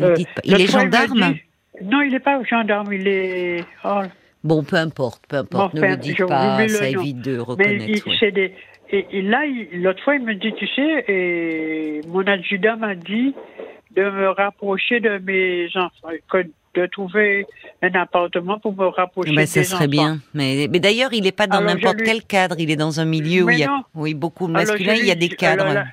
Euh, 0.00 0.16
il 0.42 0.60
est 0.60 0.66
gendarme? 0.66 1.34
non, 1.82 2.02
il 2.02 2.12
n'est 2.12 2.20
pas 2.20 2.42
gendarme, 2.42 2.92
il 2.92 3.06
est, 3.06 3.64
oh. 3.84 4.02
Bon, 4.42 4.62
peu 4.62 4.76
importe, 4.76 5.22
peu 5.26 5.36
importe, 5.36 5.74
ne 5.74 5.80
le 5.80 5.96
dites 5.96 6.26
pas, 6.26 6.68
ça 6.68 6.88
évite 6.88 7.22
de 7.22 7.38
reconnaître. 7.38 7.84
Mais 7.86 8.18
il, 8.20 8.32
des, 8.32 8.54
et, 8.90 9.22
là, 9.22 9.44
l'autre 9.72 10.02
fois, 10.04 10.16
il 10.16 10.22
me 10.22 10.34
dit, 10.34 10.52
tu 10.54 10.66
sais, 10.68 11.04
et 11.08 12.00
mon 12.08 12.26
adjudant 12.26 12.76
m'a 12.76 12.94
dit 12.94 13.34
de 13.96 14.02
me 14.02 14.28
rapprocher 14.28 15.00
de 15.00 15.18
mes 15.18 15.68
enfants, 15.74 16.08
de 16.74 16.86
trouver 16.86 17.46
un 17.82 17.94
appartement 17.94 18.58
pour 18.58 18.76
me 18.76 18.86
rapprocher 18.86 19.32
mais 19.32 19.46
ça 19.46 19.62
serait 19.62 19.86
bien. 19.86 20.18
Mais, 20.34 20.68
mais 20.70 20.80
d'ailleurs, 20.80 21.12
il 21.12 21.22
n'est 21.22 21.32
pas 21.32 21.46
dans 21.46 21.60
n'importe 21.60 22.02
quel 22.02 22.22
cadre. 22.22 22.56
Il 22.58 22.70
est 22.70 22.76
dans 22.76 23.00
un 23.00 23.04
milieu 23.04 23.44
où 23.44 23.50
il 23.50 23.60
y 23.60 23.64
a 23.64 23.84
oui, 23.94 24.14
beaucoup 24.14 24.48
de 24.48 24.52
masculins. 24.52 24.94
Il 24.94 25.06
y 25.06 25.10
a 25.10 25.14
des 25.14 25.28
cadres. 25.28 25.84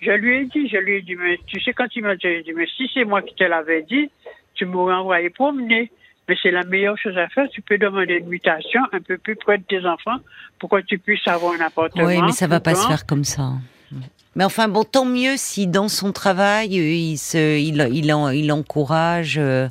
Je 0.00 0.10
lui 0.10 0.36
ai 0.36 0.44
dit, 0.46 0.68
je 0.68 0.76
lui 0.76 0.96
ai 0.96 1.02
dit, 1.02 1.14
mais 1.16 1.38
tu 1.46 1.60
sais, 1.60 1.72
quand 1.72 1.86
il 1.96 2.02
m'a 2.02 2.16
dit, 2.16 2.26
mais 2.54 2.66
si 2.76 2.90
c'est 2.92 3.04
moi 3.04 3.22
qui 3.22 3.34
te 3.34 3.44
l'avais 3.44 3.82
dit, 3.82 4.10
tu 4.54 4.66
m'aurais 4.66 4.94
envoyé 4.94 5.30
promener. 5.30 5.90
Mais 6.26 6.36
c'est 6.42 6.50
la 6.50 6.64
meilleure 6.64 6.96
chose 6.96 7.18
à 7.18 7.28
faire. 7.28 7.46
Tu 7.50 7.60
peux 7.60 7.76
demander 7.76 8.14
une 8.14 8.28
mutation 8.28 8.80
un 8.92 9.00
peu 9.00 9.18
plus 9.18 9.36
près 9.36 9.58
de 9.58 9.64
tes 9.64 9.84
enfants 9.84 10.16
pour 10.58 10.70
que 10.70 10.80
tu 10.80 10.98
puisses 10.98 11.26
avoir 11.28 11.52
un 11.52 11.60
appartement. 11.60 12.06
Oui, 12.06 12.18
mais 12.22 12.32
ça 12.32 12.46
va 12.46 12.60
pas 12.60 12.74
se 12.74 12.86
faire 12.86 13.04
comme 13.04 13.24
ça. 13.24 13.52
Mais 14.36 14.42
enfin 14.42 14.66
bon, 14.66 14.84
tant 14.84 15.04
mieux 15.04 15.34
si 15.36 15.66
dans 15.66 15.88
son 15.88 16.12
travail 16.12 16.70
il 16.70 17.18
se, 17.18 17.58
il, 17.58 17.88
il, 17.92 18.06
il 18.34 18.52
encourage. 18.52 19.36
Euh, 19.38 19.68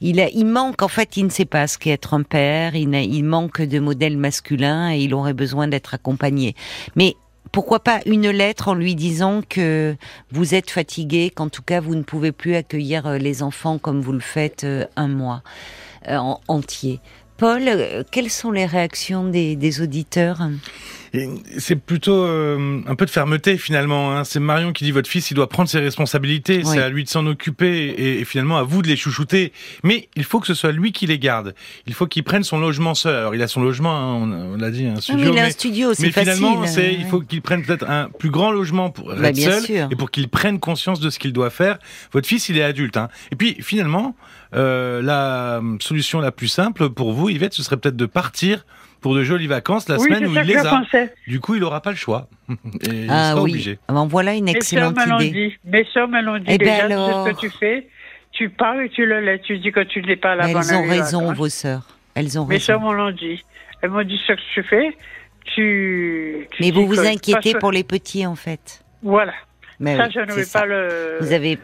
il, 0.00 0.20
il 0.34 0.44
manque 0.44 0.82
en 0.82 0.88
fait, 0.88 1.16
il 1.16 1.24
ne 1.24 1.30
sait 1.30 1.46
pas 1.46 1.66
ce 1.66 1.78
qu'est 1.78 1.90
être 1.90 2.12
un 2.12 2.22
père. 2.22 2.76
Il, 2.76 2.94
il 2.94 3.24
manque 3.24 3.62
de 3.62 3.78
modèles 3.80 4.18
masculins 4.18 4.92
et 4.92 4.98
il 4.98 5.14
aurait 5.14 5.32
besoin 5.32 5.68
d'être 5.68 5.94
accompagné. 5.94 6.54
Mais 6.96 7.16
pourquoi 7.52 7.80
pas 7.80 8.00
une 8.06 8.30
lettre 8.30 8.68
en 8.68 8.74
lui 8.74 8.94
disant 8.94 9.42
que 9.48 9.96
vous 10.30 10.54
êtes 10.54 10.70
fatigué, 10.70 11.30
qu'en 11.30 11.48
tout 11.48 11.62
cas 11.62 11.80
vous 11.80 11.94
ne 11.94 12.02
pouvez 12.02 12.32
plus 12.32 12.54
accueillir 12.54 13.06
euh, 13.06 13.18
les 13.18 13.42
enfants 13.42 13.78
comme 13.78 14.00
vous 14.00 14.12
le 14.12 14.20
faites 14.20 14.64
euh, 14.64 14.86
un 14.96 15.08
mois 15.08 15.42
entier 16.48 17.00
Paul, 17.36 17.62
euh, 17.66 18.02
quelles 18.10 18.30
sont 18.30 18.50
les 18.50 18.66
réactions 18.66 19.28
des, 19.28 19.56
des 19.56 19.80
auditeurs 19.80 20.40
c'est 21.58 21.76
plutôt 21.76 22.24
euh, 22.24 22.80
un 22.86 22.94
peu 22.94 23.06
de 23.06 23.10
fermeté 23.10 23.56
finalement. 23.56 24.12
Hein. 24.12 24.24
C'est 24.24 24.40
Marion 24.40 24.72
qui 24.72 24.84
dit 24.84 24.90
votre 24.90 25.08
fils, 25.08 25.30
il 25.30 25.34
doit 25.34 25.48
prendre 25.48 25.68
ses 25.68 25.78
responsabilités, 25.78 26.64
c'est 26.64 26.80
à 26.80 26.88
lui 26.88 27.04
de 27.04 27.08
s'en 27.08 27.26
occuper 27.26 27.94
et, 27.96 28.24
finalement 28.24 28.58
à 28.58 28.62
vous 28.62 28.82
de 28.82 28.88
les 28.88 28.96
chouchouter. 28.96 29.52
Mais 29.82 30.08
il 30.16 30.24
faut 30.24 30.40
que 30.40 30.46
ce 30.46 30.54
soit 30.54 30.72
lui 30.72 30.92
qui 30.92 31.06
les 31.06 31.18
garde. 31.18 31.54
Il 31.86 31.94
faut 31.94 32.06
qu'il 32.06 32.24
prenne 32.24 32.42
son 32.42 32.58
logement 32.58 32.94
seul. 32.94 33.14
Alors 33.14 33.34
il 33.34 33.42
a 33.42 33.48
son 33.48 33.62
logement, 33.62 33.94
hein, 33.94 34.48
on, 34.54 34.56
l'a 34.56 34.70
dit, 34.70 34.86
un 34.86 35.00
studio. 35.00 35.24
mais 35.24 35.30
il 35.30 35.38
a 35.38 35.44
un 35.44 35.50
studio, 35.50 35.92
mais 36.00 36.10
finalement, 36.10 36.66
c'est 36.66 36.92
il 36.92 37.04
faut 37.04 37.20
qu'il 37.20 37.42
prenne 37.42 37.64
peut-être 37.64 37.88
un 37.88 38.08
plus 38.18 38.30
grand 38.30 38.50
logement 38.50 38.90
pour 38.90 39.14
bah, 39.14 39.28
être 39.28 39.38
seul 39.38 39.88
et 39.90 39.96
pour 39.96 40.10
qu'il 40.10 40.28
prenne 40.28 40.58
conscience 40.58 41.00
de 41.00 41.10
ce 41.10 41.18
qu'il 41.18 41.32
doit 41.32 41.50
faire. 41.50 41.78
Votre 42.12 42.26
fils, 42.26 42.48
il 42.48 42.58
est 42.58 42.64
adulte. 42.64 42.96
Hein. 42.96 43.08
Et 43.30 43.36
puis 43.36 43.56
finalement, 43.60 44.16
euh, 44.54 45.02
la 45.02 45.60
solution 45.80 46.20
la 46.20 46.32
plus 46.32 46.48
simple 46.48 46.90
pour 46.90 47.12
vous, 47.12 47.28
Yvette, 47.28 47.54
ce 47.54 47.62
serait 47.62 47.76
peut-être 47.76 47.96
de 47.96 48.06
partir 48.06 48.64
pour 49.00 49.14
de 49.14 49.22
jolies 49.22 49.48
vacances 49.48 49.88
la 49.88 49.98
semaine 49.98 50.26
où 50.26 50.34
il 50.34 50.42
les 50.42 50.56
a. 50.56 50.82
Du 51.26 51.38
coup, 51.40 51.54
il 51.54 51.60
n'aura 51.60 51.82
pas 51.82 51.90
le 51.90 51.96
choix. 51.96 52.28
Et 52.48 52.54
ah 52.54 52.56
il 52.88 53.08
sera 53.08 53.42
oui. 53.42 53.50
obligé. 53.50 53.78
Ah 53.88 53.92
ben, 53.92 54.06
voilà 54.06 54.34
une 54.34 54.48
excellente 54.48 54.96
Mes 54.96 55.26
idée. 55.26 55.58
Mes 55.64 55.84
soeurs 55.92 56.08
me 56.08 56.22
l'ont 56.22 56.38
dit. 56.38 56.46
Eh 56.48 56.56
ben 56.56 56.64
déjà, 56.64 56.84
alors... 56.84 57.26
ce 57.26 57.32
que 57.32 57.40
tu 57.40 57.50
fais. 57.50 57.88
Tu 58.32 58.48
parles 58.48 58.86
et 58.86 58.88
tu 58.88 59.04
le 59.04 59.20
laisses. 59.20 59.42
Tu 59.42 59.58
dis 59.58 59.72
que 59.72 59.80
tu 59.80 60.02
n'es 60.02 60.16
pas 60.16 60.34
la 60.34 60.50
bonne 60.50 60.62
Elles 60.62 60.74
ont 60.74 60.88
raison, 60.88 61.32
vos 61.34 61.48
sœurs. 61.48 61.86
Elles 62.14 62.38
ont 62.38 62.46
Mes 62.46 62.54
raison. 62.54 62.72
Mes 62.72 62.78
sœurs 62.78 62.80
me 62.80 62.94
l'ont 62.96 63.10
dit. 63.10 63.44
Elles 63.82 63.90
m'ont 63.90 64.02
dit 64.02 64.18
ce 64.26 64.32
que 64.32 64.40
tu 64.54 64.62
fais. 64.62 64.96
Tu. 65.54 66.48
Mais 66.60 66.70
vous 66.70 66.86
vous 66.86 67.00
inquiétez 67.00 67.54
pour 67.60 67.72
les 67.72 67.84
petits, 67.84 68.26
en 68.26 68.34
fait. 68.34 68.82
Voilà. 69.02 69.34
Mais 69.80 69.96
ça, 69.96 70.08
je 70.08 70.20
ne 70.20 70.32
vais 70.32 70.46
pas 70.50 70.64
le. 70.64 71.18
Vous 71.20 71.32
avez. 71.32 71.58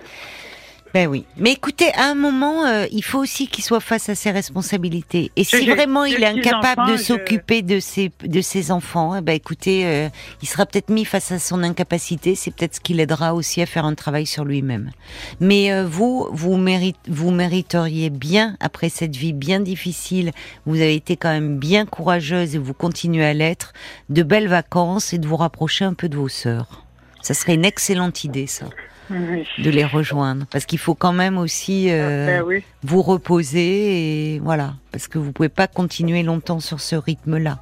Ben 0.93 1.07
oui. 1.07 1.25
Mais 1.37 1.53
écoutez, 1.53 1.93
à 1.95 2.07
un 2.11 2.15
moment, 2.15 2.67
euh, 2.67 2.87
il 2.91 3.05
faut 3.05 3.19
aussi 3.19 3.47
qu'il 3.47 3.63
soit 3.63 3.81
face 3.81 4.09
à 4.09 4.17
ses 4.17 4.33
responsabilités. 4.33 5.31
Et 5.37 5.45
si 5.45 5.69
vraiment 5.69 6.05
il 6.05 6.23
est 6.23 6.27
incapable 6.27 6.91
de 6.91 6.97
s'occuper 6.97 7.63
de 7.63 7.79
ses 7.79 8.11
de 8.25 8.41
ses 8.41 8.73
enfants, 8.73 9.15
eh 9.17 9.21
ben 9.21 9.35
écoutez, 9.35 9.87
euh, 9.87 10.09
il 10.43 10.49
sera 10.49 10.67
peut-être 10.67 10.91
mis 10.91 11.05
face 11.05 11.31
à 11.31 11.39
son 11.39 11.63
incapacité. 11.63 12.35
C'est 12.35 12.51
peut-être 12.51 12.77
ce 12.77 12.81
qui 12.81 12.95
l'aidera 12.95 13.35
aussi 13.35 13.63
à 13.63 13.67
faire 13.67 13.85
un 13.85 13.95
travail 13.95 14.27
sur 14.27 14.45
lui-même. 14.45 14.91
Mais 15.39 15.73
euh, 15.73 15.87
vous, 15.87 16.29
vous 16.33 16.57
mérite, 16.57 16.99
vous 17.07 17.31
mériteriez 17.31 18.11
bien 18.11 18.57
après 18.59 18.89
cette 18.89 19.15
vie 19.15 19.33
bien 19.33 19.61
difficile. 19.61 20.33
Vous 20.67 20.77
avez 20.77 20.97
été 20.97 21.17
quand 21.17 21.31
même 21.31 21.59
bien 21.59 21.87
courageuse 21.87 22.57
et 22.57 22.59
vous 22.59 22.75
continuez 22.75 23.25
à 23.25 23.35
l'être. 23.35 23.73
De 24.09 24.25
belles 24.25 24.49
vacances 24.49 25.13
et 25.13 25.19
de 25.19 25.27
vous 25.29 25.37
rapprocher 25.37 25.85
un 25.85 25.95
peu 25.95 26.09
de 26.09 26.17
vos 26.17 26.29
sœurs. 26.29 26.85
Ça 27.23 27.35
serait 27.35 27.55
une 27.55 27.65
excellente 27.65 28.25
idée, 28.25 28.47
ça 28.47 28.67
de 29.11 29.71
les 29.71 29.85
rejoindre. 29.85 30.47
Parce 30.51 30.67
qu'il 30.67 30.79
faut 30.79 30.95
quand 30.95 31.13
même 31.13 31.39
aussi 31.39 31.91
euh, 31.91 32.41
ah, 32.41 32.45
ben 32.45 32.63
vous 32.83 33.03
reposer 33.03 34.35
et 34.35 34.39
voilà, 34.41 34.75
parce 34.93 35.09
que 35.09 35.19
vous 35.19 35.33
pouvez 35.33 35.49
pas 35.49 35.67
continuer 35.67 36.23
longtemps 36.23 36.61
sur 36.61 36.81
ce 36.81 36.97
rythme-là. 36.97 37.59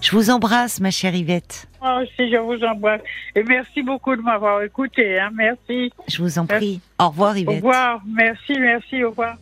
Je 0.00 0.12
vous 0.12 0.30
embrasse, 0.30 0.80
ma 0.80 0.90
chère 0.90 1.14
Yvette. 1.14 1.68
Moi 1.80 2.02
aussi, 2.02 2.30
je 2.30 2.36
vous 2.36 2.62
embrasse. 2.64 3.00
Et 3.34 3.42
merci 3.42 3.82
beaucoup 3.82 4.14
de 4.14 4.20
m'avoir 4.20 4.62
écouté. 4.62 5.18
Hein. 5.18 5.30
Merci. 5.34 5.92
Je 6.08 6.22
vous 6.22 6.38
en 6.38 6.46
prie. 6.46 6.80
Au 7.00 7.08
revoir, 7.08 7.36
Yvette. 7.36 7.54
Au 7.54 7.56
revoir. 7.56 8.00
Merci, 8.06 8.58
merci. 8.58 9.02
Au 9.02 9.10
revoir. 9.10 9.38